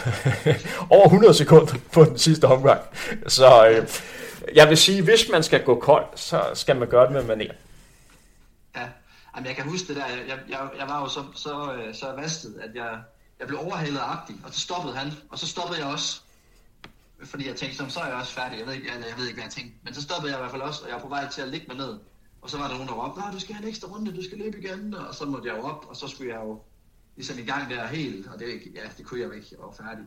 over 0.96 1.04
100 1.04 1.34
sekunder 1.34 1.74
på 1.92 2.04
den 2.04 2.18
sidste 2.18 2.44
omgang. 2.44 2.80
Så 3.26 3.68
øh, 3.68 3.88
jeg 4.54 4.68
vil 4.68 4.76
sige, 4.76 5.02
hvis 5.02 5.28
man 5.32 5.42
skal 5.42 5.64
gå 5.64 5.80
kold, 5.80 6.06
så 6.16 6.42
skal 6.54 6.76
man 6.76 6.88
gøre 6.88 7.04
det 7.04 7.12
med 7.12 7.24
maner. 7.24 7.54
Ja, 8.76 8.88
Jamen, 9.36 9.46
jeg 9.46 9.56
kan 9.56 9.64
huske 9.64 9.88
det 9.88 9.96
der. 9.96 10.06
Jeg, 10.06 10.40
jeg, 10.48 10.70
jeg 10.78 10.88
var 10.88 11.00
jo 11.00 11.08
så, 11.08 11.24
så, 11.34 11.74
øh, 11.74 11.94
så 11.94 12.12
vastet, 12.16 12.54
at 12.60 12.74
jeg, 12.74 13.02
jeg 13.40 13.46
blev 13.46 13.58
overhalet 13.60 13.98
af 13.98 14.12
Abdi, 14.12 14.34
og 14.44 14.54
så 14.54 14.60
stoppede 14.60 14.96
han, 14.96 15.12
og 15.30 15.38
så 15.38 15.46
stoppede 15.46 15.80
jeg 15.80 15.88
også. 15.88 16.20
fordi 17.24 17.48
jeg 17.48 17.56
tænkte, 17.56 17.90
så 17.90 18.00
er 18.00 18.06
jeg 18.06 18.16
også 18.16 18.32
færdig. 18.32 18.58
Jeg 18.58 18.66
ved, 18.66 18.74
ikke, 18.74 18.86
jeg, 18.86 19.04
jeg 19.08 19.18
ved 19.18 19.26
ikke, 19.26 19.36
hvad 19.36 19.44
jeg 19.44 19.52
tænkte. 19.52 19.78
Men 19.82 19.94
så 19.94 20.02
stoppede 20.02 20.32
jeg 20.32 20.38
i 20.38 20.42
hvert 20.42 20.50
fald 20.50 20.62
også, 20.62 20.82
og 20.82 20.88
jeg 20.88 20.94
var 20.94 21.02
på 21.02 21.08
vej 21.08 21.28
til 21.30 21.42
at 21.42 21.48
ligge 21.48 21.66
mig 21.66 21.76
ned. 21.76 21.98
Og 22.42 22.50
så 22.50 22.58
var 22.58 22.68
der 22.68 22.74
nogen, 22.74 22.88
der 22.88 22.94
råbte, 22.94 23.20
du 23.32 23.40
skal 23.40 23.54
have 23.54 23.62
en 23.62 23.68
ekstra 23.68 23.88
runde, 23.88 24.16
du 24.16 24.24
skal 24.24 24.38
løbe 24.38 24.58
igen. 24.58 24.94
Og 24.94 25.14
så 25.14 25.24
måtte 25.24 25.48
jeg 25.48 25.56
jo 25.56 25.62
op, 25.62 25.86
og 25.88 25.96
så 25.96 26.08
skulle 26.08 26.34
jeg 26.34 26.40
jo 26.44 26.62
ligesom 27.16 27.38
i 27.38 27.42
gang 27.42 27.70
der 27.70 27.86
helt, 27.86 28.26
og 28.26 28.38
det, 28.38 28.46
ja, 28.74 28.80
det 28.98 29.06
kunne 29.06 29.20
jeg 29.20 29.26
jo 29.26 29.32
ikke, 29.32 29.46
jeg 29.50 29.58
var 29.58 29.72
færdig. 29.72 30.04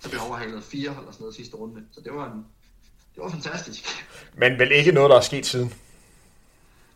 Så 0.00 0.08
blev 0.08 0.20
jeg 0.20 0.28
overhalet 0.28 0.64
fire 0.64 0.90
eller 0.90 1.12
sådan 1.12 1.22
noget 1.22 1.34
sidste 1.34 1.56
runde. 1.56 1.84
Så 1.92 2.00
det 2.00 2.14
var, 2.14 2.32
en, 2.32 2.46
det 3.14 3.22
var 3.22 3.30
fantastisk. 3.30 4.06
Men 4.34 4.58
vel 4.58 4.72
ikke 4.72 4.92
noget, 4.92 5.10
der 5.10 5.16
er 5.16 5.20
sket 5.20 5.46
siden? 5.46 5.74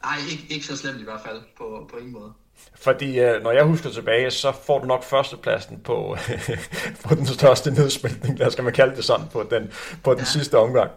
Nej, 0.03 0.17
ikke, 0.31 0.47
ikke 0.55 0.67
så 0.67 0.77
slemt 0.77 1.01
i 1.01 1.05
hvert 1.05 1.21
fald, 1.27 1.41
på, 1.59 1.89
på 1.91 1.97
ingen 1.97 2.13
måde. 2.13 2.33
Fordi 2.75 3.21
øh, 3.21 3.43
når 3.43 3.53
jeg 3.53 3.65
husker 3.65 3.91
tilbage, 3.91 4.31
så 4.31 4.53
får 4.67 4.79
du 4.79 4.87
nok 4.87 5.05
førstepladsen 5.05 5.81
på, 5.81 6.17
på 7.05 7.15
den 7.15 7.27
største 7.27 7.71
nedsmeltning, 7.71 8.39
lad 8.39 8.51
skal 8.51 8.65
man 8.65 8.73
kalde 8.73 8.97
det 8.97 9.05
sådan, 9.05 9.27
på 9.33 9.47
den, 9.51 9.73
på 10.05 10.13
den 10.13 10.21
ja. 10.21 10.25
sidste 10.25 10.59
omgang. 10.59 10.91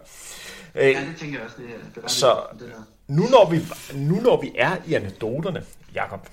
Ja, 0.74 0.88
det 0.88 1.16
tænker 1.18 1.38
jeg 1.38 1.46
også, 1.46 1.56
det, 1.58 2.02
det 2.02 2.10
så 2.10 2.42
det 2.52 2.68
der. 2.68 2.82
Nu, 3.08 3.22
når 3.22 3.50
vi, 3.50 3.60
nu 3.94 4.14
når 4.14 4.40
vi 4.40 4.52
er 4.54 4.76
i 4.86 4.94
anekdoterne, 4.94 5.64
Jakob, 5.94 6.28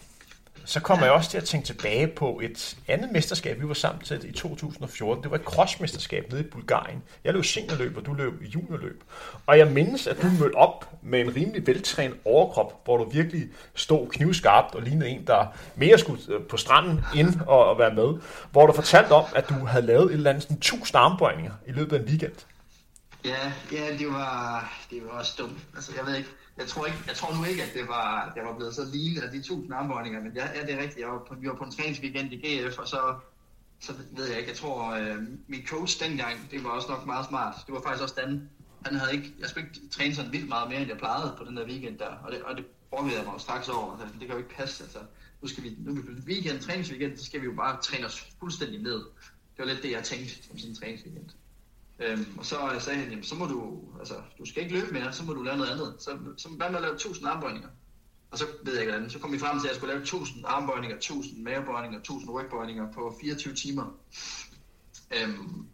så 0.70 0.80
kommer 0.80 1.06
jeg 1.06 1.14
også 1.14 1.30
til 1.30 1.38
at 1.38 1.44
tænke 1.44 1.66
tilbage 1.66 2.08
på 2.08 2.40
et 2.44 2.78
andet 2.88 3.12
mesterskab, 3.12 3.62
vi 3.62 3.68
var 3.68 3.74
sammen 3.74 4.02
til 4.02 4.30
i 4.30 4.32
2014. 4.32 5.24
Det 5.24 5.32
var 5.32 5.38
et 5.38 5.44
crossmesterskab 5.44 6.32
nede 6.32 6.42
i 6.42 6.44
Bulgarien. 6.44 7.04
Jeg 7.24 7.34
løb 7.34 7.46
seniorløb, 7.46 7.98
og 7.98 8.06
du 8.06 8.14
løb 8.14 8.34
juniorløb. 8.42 9.04
Og 9.46 9.58
jeg 9.58 9.68
mindes, 9.68 10.08
at 10.08 10.22
du 10.22 10.28
mødte 10.40 10.56
op 10.56 10.90
med 11.02 11.22
en 11.22 11.36
rimelig 11.36 11.68
veltrænet 11.68 12.18
overkrop, 12.26 12.86
hvor 12.86 12.98
du 12.98 13.10
virkelig 13.10 13.48
stod 13.76 14.10
knivskarpt 14.10 14.76
og 14.76 14.82
lignede 14.82 15.10
en, 15.10 15.28
der 15.28 15.46
mere 15.76 15.98
skulle 15.98 16.22
øh, 16.30 16.42
på 16.42 16.58
stranden 16.58 17.02
ind 17.16 17.34
og, 17.48 17.66
og 17.66 17.80
være 17.80 17.94
med. 17.94 18.14
Hvor 18.52 18.68
du 18.68 18.74
fortalte 18.74 19.12
om, 19.12 19.26
at 19.36 19.50
du 19.50 19.54
havde 19.54 19.86
lavet 19.86 20.06
et 20.06 20.14
eller 20.14 20.30
andet 20.30 20.44
sådan 20.44 20.58
1000 20.58 20.96
armbøjninger 20.96 21.54
i 21.68 21.72
løbet 21.72 21.96
af 21.96 22.00
en 22.00 22.06
weekend. 22.06 22.34
Ja, 23.26 23.54
ja 23.72 23.98
det, 23.98 24.08
var, 24.08 24.72
det 24.90 25.06
var 25.06 25.12
også 25.12 25.34
dumt. 25.38 25.68
Altså, 25.76 25.92
jeg 25.96 26.06
ved 26.06 26.16
ikke, 26.16 26.30
jeg 26.58 26.68
tror, 26.68 26.86
ikke, 26.86 27.00
jeg 27.08 27.16
tror 27.16 27.36
nu 27.36 27.44
ikke, 27.44 27.64
at 27.64 27.74
det 27.74 27.88
var, 27.88 28.32
det 28.36 28.44
var 28.44 28.56
blevet 28.56 28.76
så 28.76 28.86
lige 28.92 29.24
af 29.24 29.32
de 29.32 29.42
tusind 29.42 29.74
armbøjninger, 29.74 30.22
men 30.22 30.32
ja, 30.36 30.48
ja, 30.56 30.62
det 30.66 30.74
er 30.74 30.78
rigtigt. 30.78 31.00
Jeg 31.00 31.08
var 31.08 31.26
på, 31.28 31.36
vi 31.36 31.48
var 31.48 31.56
på 31.56 31.64
en 31.64 31.72
træningsweekend 31.72 32.34
i 32.34 32.38
GF, 32.38 32.78
og 32.78 32.88
så, 32.88 33.16
så 33.80 33.94
ved 34.12 34.28
jeg 34.28 34.38
ikke, 34.38 34.50
jeg 34.50 34.58
tror, 34.58 34.92
øh, 34.92 35.18
min 35.48 35.68
coach 35.68 36.04
dengang, 36.04 36.52
det 36.52 36.64
var 36.64 36.70
også 36.70 36.88
nok 36.92 37.06
meget 37.06 37.26
smart. 37.26 37.56
Det 37.66 37.74
var 37.74 37.82
faktisk 37.82 38.04
også 38.04 38.16
Dan. 38.18 38.50
Han 38.86 38.96
havde 38.96 39.14
ikke, 39.14 39.34
jeg 39.40 39.50
skulle 39.50 39.68
ikke 39.68 39.90
træne 39.90 40.16
sådan 40.16 40.32
vildt 40.32 40.50
meget 40.50 40.70
mere, 40.70 40.80
end 40.80 40.90
jeg 40.90 40.98
plejede 40.98 41.36
på 41.38 41.44
den 41.44 41.58
der 41.58 41.66
weekend 41.66 41.98
der, 41.98 42.06
og 42.24 42.32
det, 42.32 42.44
og 42.44 42.58
det 42.58 42.66
brokkede 42.90 43.18
jeg 43.18 43.26
mig 43.26 43.42
straks 43.42 43.70
over. 43.70 43.92
Altså, 43.92 44.18
det 44.20 44.28
kan 44.28 44.32
jo 44.32 44.38
ikke 44.38 44.56
passe, 44.56 44.84
altså. 44.84 45.00
Nu 45.42 45.48
skal 45.48 45.64
vi, 45.64 45.76
nu 45.78 45.92
er 45.92 45.96
vi 45.96 46.02
på 46.02 46.12
weekend, 46.28 46.60
træningsweekend, 46.60 47.18
så 47.18 47.26
skal 47.26 47.42
vi 47.42 47.46
jo 47.46 47.54
bare 47.54 47.82
træne 47.82 48.06
os 48.06 48.28
fuldstændig 48.40 48.82
ned. 48.82 49.00
Det 49.54 49.58
var 49.58 49.66
lidt 49.66 49.84
det, 49.84 49.92
jeg 49.92 50.04
tænkte 50.04 50.36
om 50.52 50.58
sin 50.58 50.76
træningsweekend. 50.76 51.30
Øhm, 52.00 52.38
og 52.38 52.46
så 52.46 52.72
øh, 52.76 52.82
sagde 52.82 53.00
han, 53.00 53.10
jamen, 53.10 53.24
så 53.24 53.36
må 53.36 53.46
du, 53.46 53.80
altså, 54.00 54.14
du 54.40 54.46
skal 54.46 54.64
ikke 54.64 54.76
løbe 54.76 54.94
mere, 54.94 55.14
så 55.14 55.24
må 55.24 55.34
du 55.34 55.44
lave 55.44 55.58
noget 55.58 55.72
andet. 55.72 55.96
Så, 56.00 56.18
så 56.38 56.50
hvad 56.50 56.70
med 56.70 56.76
at 56.76 56.82
lave 56.82 56.94
1000 56.94 57.28
armbøjninger? 57.28 57.70
Og 58.32 58.38
så 58.38 58.46
ved 58.64 58.74
jeg 58.74 58.82
ikke 58.82 58.94
andet. 58.94 59.12
Så 59.12 59.20
kom 59.20 59.32
vi 59.32 59.40
frem 59.40 59.60
til, 59.60 59.68
at 59.68 59.72
jeg 59.72 59.76
skulle 59.76 59.94
lave 59.94 60.02
1000 60.02 60.46
armbøjninger, 60.48 60.98
1000 60.98 61.44
mavebøjninger, 61.44 62.00
1000 62.00 62.32
rygbøjninger 62.32 62.92
på 62.92 63.18
24 63.22 63.54
timer. 63.54 63.86
Øhm, 65.16 65.66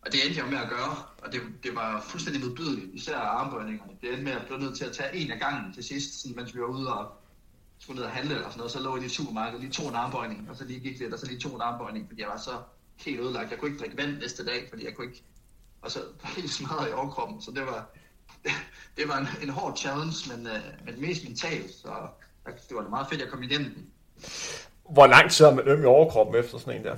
og 0.00 0.12
det 0.12 0.26
endte 0.26 0.40
jeg 0.40 0.50
med 0.50 0.58
at 0.58 0.68
gøre, 0.68 0.96
og 1.18 1.32
det, 1.32 1.40
det 1.62 1.74
var 1.74 2.00
fuldstændig 2.00 2.44
modbydeligt, 2.44 2.94
især 2.94 3.16
armbøjningerne. 3.16 3.92
Det 4.00 4.08
endte 4.08 4.24
med, 4.24 4.32
at 4.32 4.38
jeg 4.38 4.46
blev 4.46 4.58
nødt 4.58 4.76
til 4.76 4.84
at 4.84 4.92
tage 4.92 5.16
en 5.16 5.30
af 5.30 5.38
gangen 5.38 5.74
til 5.74 5.84
sidst, 5.84 6.22
sådan, 6.22 6.36
mens 6.36 6.54
vi 6.54 6.60
var 6.60 6.66
ude 6.66 6.94
og 6.94 7.12
skulle 7.78 7.96
ned 7.96 8.04
og 8.04 8.10
handle 8.12 8.34
eller 8.34 8.48
sådan 8.48 8.58
noget. 8.58 8.72
Så 8.72 8.82
lå 8.82 8.96
jeg 8.96 9.04
i 9.04 9.08
supermarkedet 9.08 9.60
lige 9.60 9.72
to 9.72 9.88
en 9.88 9.94
armbøjning, 9.94 10.50
og 10.50 10.56
så 10.56 10.64
lige 10.64 10.80
gik 10.80 10.98
lidt, 10.98 11.12
og 11.12 11.18
så 11.18 11.26
lige 11.26 11.38
to 11.38 11.54
en 11.54 11.60
armbøjning, 11.60 12.08
fordi 12.08 12.20
jeg 12.20 12.28
var 12.28 12.36
så 12.38 12.62
helt 12.96 13.20
ødelagt. 13.20 13.50
Jeg 13.50 13.58
kunne 13.58 13.70
ikke 13.70 13.80
drikke 13.80 13.96
vand 13.96 14.18
næste 14.18 14.44
dag, 14.44 14.66
fordi 14.70 14.84
jeg 14.84 14.94
kunne 14.94 15.06
ikke 15.06 15.22
og 15.84 15.90
så 15.90 16.00
helt 16.22 16.50
smadret 16.50 16.90
i 16.90 16.92
overkroppen. 16.92 17.42
Så 17.42 17.50
det 17.50 17.62
var, 17.62 17.90
det 18.96 19.08
var 19.08 19.18
en, 19.18 19.26
en 19.42 19.48
hård 19.48 19.76
challenge, 19.76 20.16
men, 20.36 20.46
uh, 20.46 20.86
men 20.86 21.00
mest 21.00 21.24
mentalt, 21.24 21.70
så 21.70 21.88
det 22.68 22.76
var 22.76 22.88
meget 22.88 23.06
fedt, 23.10 23.22
at 23.22 23.28
komme 23.28 23.46
igennem 23.46 23.74
den. 23.74 23.90
Hvor 24.90 25.06
lang 25.06 25.30
tid 25.30 25.44
har 25.44 25.54
man 25.54 25.68
øm 25.68 25.82
i 25.82 25.84
overkroppen 25.84 26.36
efter 26.36 26.58
sådan 26.58 26.80
en 26.80 26.84
der? 26.84 26.96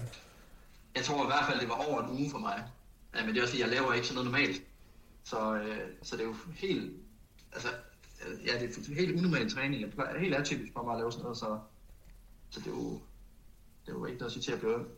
Jeg 0.95 1.05
tror 1.05 1.25
i 1.25 1.27
hvert 1.27 1.45
fald, 1.49 1.61
det 1.61 1.69
var 1.69 1.89
over 1.89 2.03
en 2.03 2.11
uge 2.11 2.31
for 2.31 2.39
mig. 2.39 2.65
Ja, 3.15 3.25
men 3.25 3.35
det 3.35 3.39
er 3.39 3.43
også 3.43 3.53
fordi, 3.53 3.63
jeg 3.63 3.71
laver 3.71 3.93
ikke 3.93 4.07
sådan 4.07 4.25
noget 4.25 4.31
normalt. 4.33 4.63
Så, 5.25 5.55
øh, 5.55 5.79
så 6.03 6.17
det 6.17 6.23
er 6.23 6.27
jo 6.27 6.35
helt, 6.55 6.93
altså, 7.53 7.69
ja, 8.47 8.59
det 8.61 8.91
er 8.91 8.95
helt 8.95 9.19
unormal 9.19 9.51
træning. 9.51 9.93
Det 9.93 9.99
er 9.99 10.19
helt 10.19 10.35
atypisk 10.35 10.73
for 10.73 10.83
mig 10.83 10.93
at 10.93 10.99
lave 10.99 11.13
sådan 11.13 11.23
noget, 11.23 11.39
så, 11.39 11.59
så 12.51 12.61
det 12.61 12.67
er 12.67 12.71
jo, 12.71 12.93
det 13.87 13.93
er 13.93 13.93
jo 13.93 14.05
ikke 14.05 14.19
noget 14.19 14.31
at 14.31 14.33
sige 14.33 14.43
til 14.43 14.53
at 14.53 14.59
blive 14.59 14.75
øm. 14.75 14.89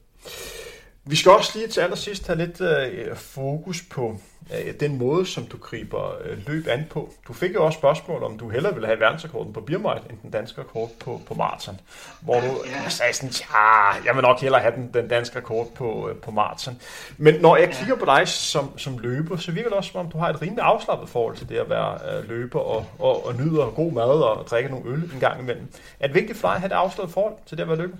Vi 1.10 1.16
skal 1.16 1.32
også 1.32 1.58
lige 1.58 1.68
til 1.68 1.80
allersidst 1.80 2.26
have 2.26 2.38
lidt 2.38 2.60
øh, 2.60 3.16
fokus 3.16 3.82
på 3.90 4.20
øh, 4.52 4.74
den 4.80 4.98
måde, 4.98 5.26
som 5.26 5.46
du 5.46 5.56
griber 5.56 6.16
øh, 6.24 6.38
løb 6.46 6.66
an 6.66 6.86
på. 6.90 7.12
Du 7.28 7.32
fik 7.32 7.54
jo 7.54 7.64
også 7.64 7.78
spørgsmål, 7.78 8.22
om 8.22 8.38
du 8.38 8.48
hellere 8.48 8.72
ville 8.74 8.86
have 8.86 9.00
verdensrekorden 9.00 9.52
på 9.52 9.60
Birmite, 9.60 10.02
end 10.10 10.18
den 10.22 10.30
danske 10.30 10.60
rekord 10.60 10.90
på, 11.00 11.20
på 11.26 11.34
maraton. 11.34 11.80
Hvor 12.20 12.34
du 12.34 12.46
ja. 12.66 12.88
sagde 12.88 13.12
sådan, 13.12 13.30
ja, 13.30 13.88
jeg 14.06 14.14
vil 14.14 14.22
nok 14.22 14.40
hellere 14.40 14.60
have 14.60 14.74
den, 14.74 14.90
den 14.94 15.08
danske 15.08 15.36
rekord 15.36 15.68
på, 15.74 16.08
øh, 16.08 16.16
på 16.16 16.30
maraton. 16.30 16.80
Men 17.16 17.34
når 17.40 17.56
jeg 17.56 17.70
kigger 17.70 17.96
på 17.96 18.04
dig 18.04 18.28
som, 18.28 18.78
som 18.78 18.98
løber, 18.98 19.36
så 19.36 19.52
virker 19.52 19.68
det 19.68 19.76
også, 19.76 19.90
som 19.90 20.00
om 20.00 20.10
du 20.10 20.18
har 20.18 20.28
et 20.28 20.42
rimelig 20.42 20.64
afslappet 20.64 21.08
forhold 21.08 21.36
til 21.36 21.48
det 21.48 21.56
at 21.56 21.70
være 21.70 22.18
øh, 22.18 22.28
løber 22.28 22.60
og, 22.60 22.86
og, 22.98 23.26
og 23.26 23.34
nyder 23.34 23.66
god 23.66 23.92
mad 23.92 24.22
og 24.22 24.46
drikke 24.46 24.70
nogle 24.70 24.90
øl 24.90 25.10
en 25.14 25.20
gang 25.20 25.40
imellem. 25.40 25.68
Er 26.00 26.06
det 26.06 26.14
vigtigt 26.14 26.38
for 26.38 26.48
dig 26.48 26.54
at 26.54 26.60
have 26.60 26.72
et 26.72 26.74
afslappet 26.74 27.14
forhold 27.14 27.34
til 27.46 27.56
det 27.56 27.62
at 27.62 27.68
være 27.68 27.78
løber? 27.78 27.96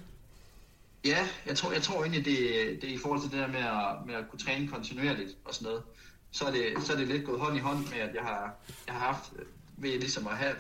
Ja, 1.09 1.29
jeg 1.47 1.57
tror, 1.57 1.73
jeg 1.73 1.83
tror 1.83 2.01
egentlig, 2.01 2.25
det, 2.25 2.39
det 2.83 2.91
er 2.91 2.95
i 2.95 2.99
forhold 2.99 3.21
til 3.21 3.31
det 3.31 3.39
der 3.39 3.47
med 3.47 3.65
at, 3.79 4.07
med 4.07 4.15
at 4.15 4.25
kunne 4.31 4.39
træne 4.39 4.69
kontinuerligt 4.69 5.37
og 5.45 5.55
sådan 5.55 5.67
noget. 5.67 5.83
Så 6.31 6.45
er, 6.45 6.51
det, 6.51 6.63
så 6.83 6.93
er 6.93 6.97
det 6.97 7.09
lidt 7.09 7.25
gået 7.25 7.41
hånd 7.41 7.57
i 7.57 7.61
hånd 7.61 7.79
med, 7.79 7.99
at 7.99 8.15
jeg 8.15 8.23
har, 8.23 8.55
jeg 8.87 8.95
har 8.95 9.01
haft 9.01 9.33
ved 9.77 9.91
ligesom 9.91 10.27
at 10.27 10.37
have, 10.37 10.55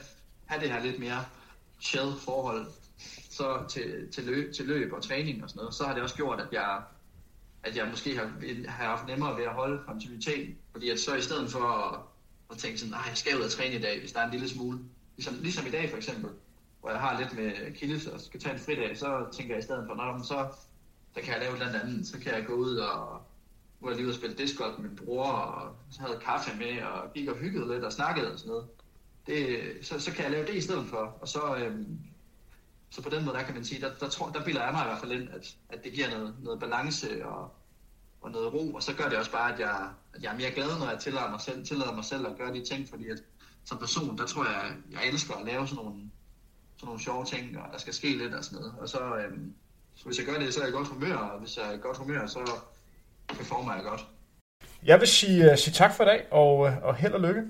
have 0.47 0.63
det 0.63 0.71
her 0.71 0.83
lidt 0.83 0.99
mere 0.99 1.25
chill 1.81 2.13
forhold 2.25 2.67
så 3.31 3.65
til, 3.69 4.09
til, 4.13 4.25
løb, 4.25 4.55
til 4.55 4.67
løb 4.67 4.93
og 4.93 5.03
træning 5.03 5.43
og 5.43 5.49
sådan 5.49 5.61
noget, 5.61 5.75
så 5.75 5.85
har 5.85 5.95
det 5.95 6.03
også 6.03 6.17
gjort, 6.17 6.41
at 6.41 6.49
jeg, 6.53 6.83
at 7.63 7.77
jeg 7.77 7.89
måske 7.91 8.17
har, 8.17 8.33
har 8.69 8.85
haft 8.85 9.07
nemmere 9.07 9.37
ved 9.37 9.45
at 9.45 9.55
holde 9.55 9.83
kontinuiteten. 9.87 10.59
Fordi 10.73 10.91
at 10.91 11.01
så 11.01 11.15
i 11.15 11.23
stedet 11.23 11.51
for 11.51 11.65
at, 11.65 12.01
at 12.51 12.59
tænke 12.59 12.79
sådan, 12.79 12.91
nej, 12.91 13.05
jeg 13.09 13.17
skal 13.17 13.39
ud 13.39 13.43
og 13.43 13.51
træne 13.51 13.75
i 13.75 13.83
dag, 13.83 14.01
hvis 14.01 14.13
der 14.13 14.21
er 14.21 14.25
en 14.25 14.31
lille 14.31 14.49
smule. 14.49 14.79
Ligesom, 15.17 15.35
ligesom 15.41 15.67
i 15.67 15.71
dag 15.71 15.91
for 15.91 15.97
eksempel, 15.97 16.31
hvor 16.81 16.91
jeg 16.91 17.01
har 17.01 17.21
lidt 17.21 17.37
med 17.37 17.75
kildes 17.75 18.07
og 18.07 18.21
skal 18.21 18.41
tage 18.41 18.55
en 18.55 18.61
fridag, 18.61 18.99
så 18.99 19.27
tænker 19.33 19.55
jeg 19.55 19.62
i 19.62 19.67
stedet 19.67 19.85
for, 19.88 19.95
når 19.95 20.23
så, 20.23 20.49
så 21.14 21.21
kan 21.21 21.33
jeg 21.33 21.41
lave 21.41 21.57
et 21.57 21.62
eller 21.62 21.81
andet, 21.81 22.07
så 22.07 22.19
kan 22.19 22.35
jeg 22.35 22.47
gå 22.47 22.55
ud 22.55 22.77
og 22.77 23.23
nu 23.81 23.85
var 23.87 23.91
jeg 23.91 23.97
lige 23.97 24.07
ude 24.07 24.12
og 24.12 24.17
spille 24.17 24.37
discgolf 24.37 24.79
med 24.79 24.88
min 24.88 24.99
bror, 24.99 25.31
og 25.33 25.77
så 25.91 26.01
havde 26.01 26.19
kaffe 26.25 26.57
med, 26.57 26.83
og 26.83 27.12
gik 27.14 27.29
og 27.29 27.37
hyggede 27.37 27.73
lidt 27.73 27.85
og 27.85 27.93
snakkede 27.93 28.33
og 28.33 28.38
sådan 28.38 28.51
noget. 28.51 28.67
Det, 29.27 29.59
så, 29.83 30.01
så 30.01 30.12
kan 30.12 30.25
jeg 30.25 30.33
lave 30.33 30.47
det 30.47 30.55
i 30.55 30.61
stedet 30.61 30.87
for, 30.87 31.19
og 31.21 31.29
så, 31.29 31.57
øhm, 31.57 31.99
så 32.91 33.03
på 33.03 33.11
den 33.11 33.25
måde, 33.25 33.37
der 33.37 33.43
kan 33.43 33.55
man 33.55 33.64
sige, 33.64 33.81
der, 33.81 33.95
der, 33.95 34.09
tror, 34.09 34.29
der 34.29 34.45
bilder 34.45 34.64
jeg 34.64 34.73
mig 34.73 34.83
i 34.83 34.88
hvert 34.88 35.01
fald 35.01 35.12
ind, 35.12 35.29
at, 35.31 35.57
at 35.69 35.85
det 35.85 35.93
giver 35.93 36.11
noget, 36.11 36.35
noget 36.43 36.61
balance 36.61 37.27
og, 37.27 37.55
og 38.21 38.31
noget 38.31 38.53
ro, 38.55 38.75
og 38.75 38.83
så 38.83 38.95
gør 38.95 39.09
det 39.09 39.19
også 39.19 39.33
bare, 39.33 39.53
at 39.53 39.61
jeg, 39.61 39.91
at 40.14 40.23
jeg 40.23 40.33
er 40.33 40.37
mere 40.37 40.51
glad, 40.51 40.79
når 40.79 40.91
jeg 40.91 40.99
tillader 41.01 41.31
mig 41.31 41.41
selv, 41.41 41.67
tillader 41.67 41.95
mig 41.95 42.05
selv 42.05 42.27
at 42.27 42.37
gøre 42.38 42.55
de 42.55 42.64
ting, 42.64 42.88
fordi 42.88 43.09
at 43.09 43.23
som 43.64 43.79
person, 43.79 44.19
der 44.19 44.27
tror 44.27 44.45
jeg, 44.45 44.77
jeg 44.91 45.09
elsker 45.09 45.35
at 45.35 45.47
lave 45.47 45.67
sådan 45.67 45.85
nogle, 45.85 46.11
sådan 46.79 46.87
nogle 46.87 47.03
sjove 47.03 47.25
ting, 47.25 47.59
og 47.59 47.73
der 47.73 47.79
skal 47.79 47.95
ske 47.95 48.17
lidt 48.17 48.35
og 48.35 48.45
sådan 48.45 48.59
noget. 48.59 48.75
Og 48.81 48.88
så, 48.88 48.99
så 49.95 50.05
hvis 50.05 50.19
jeg 50.19 50.27
gør 50.27 50.38
det, 50.38 50.55
så 50.55 50.61
er 50.61 50.64
jeg 50.64 50.75
i 50.75 50.77
godt 50.77 50.88
humør, 50.88 51.17
og 51.17 51.41
hvis 51.41 51.57
jeg 51.57 51.64
er 51.69 51.73
i 51.73 51.81
godt 51.81 51.97
humør, 51.97 52.27
så 52.27 52.51
performer 53.29 53.75
jeg 53.75 53.85
godt. 53.85 54.07
Jeg 54.85 55.01
vil 55.01 55.09
sige, 55.09 55.53
uh, 55.53 55.59
sige 55.59 55.75
tak 55.75 55.95
for 55.95 56.05
i 56.05 56.07
dag, 56.07 56.27
og, 56.31 56.59
uh, 56.59 56.73
og 56.83 56.95
held 56.95 57.12
og 57.12 57.21
lykke. 57.21 57.43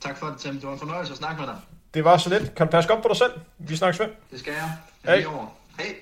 Tak 0.00 0.16
for 0.16 0.26
det, 0.26 0.38
Tim. 0.38 0.54
Det 0.54 0.66
var 0.66 0.72
en 0.72 0.78
fornøjelse 0.78 1.12
at 1.12 1.18
snakke 1.18 1.40
med 1.40 1.48
dig. 1.48 1.60
Det 1.94 2.04
var 2.04 2.16
så 2.16 2.28
lidt. 2.30 2.54
Kan 2.54 2.66
du 2.66 2.70
passe 2.70 2.90
godt 2.90 3.02
på 3.02 3.08
dig 3.08 3.16
selv? 3.16 3.32
Vi 3.58 3.76
snakkes 3.76 4.00
ved. 4.00 4.08
Det 4.30 4.40
skal 4.40 4.52
jeg. 4.52 4.72
Hej. 5.04 5.20
Hej. 5.78 5.94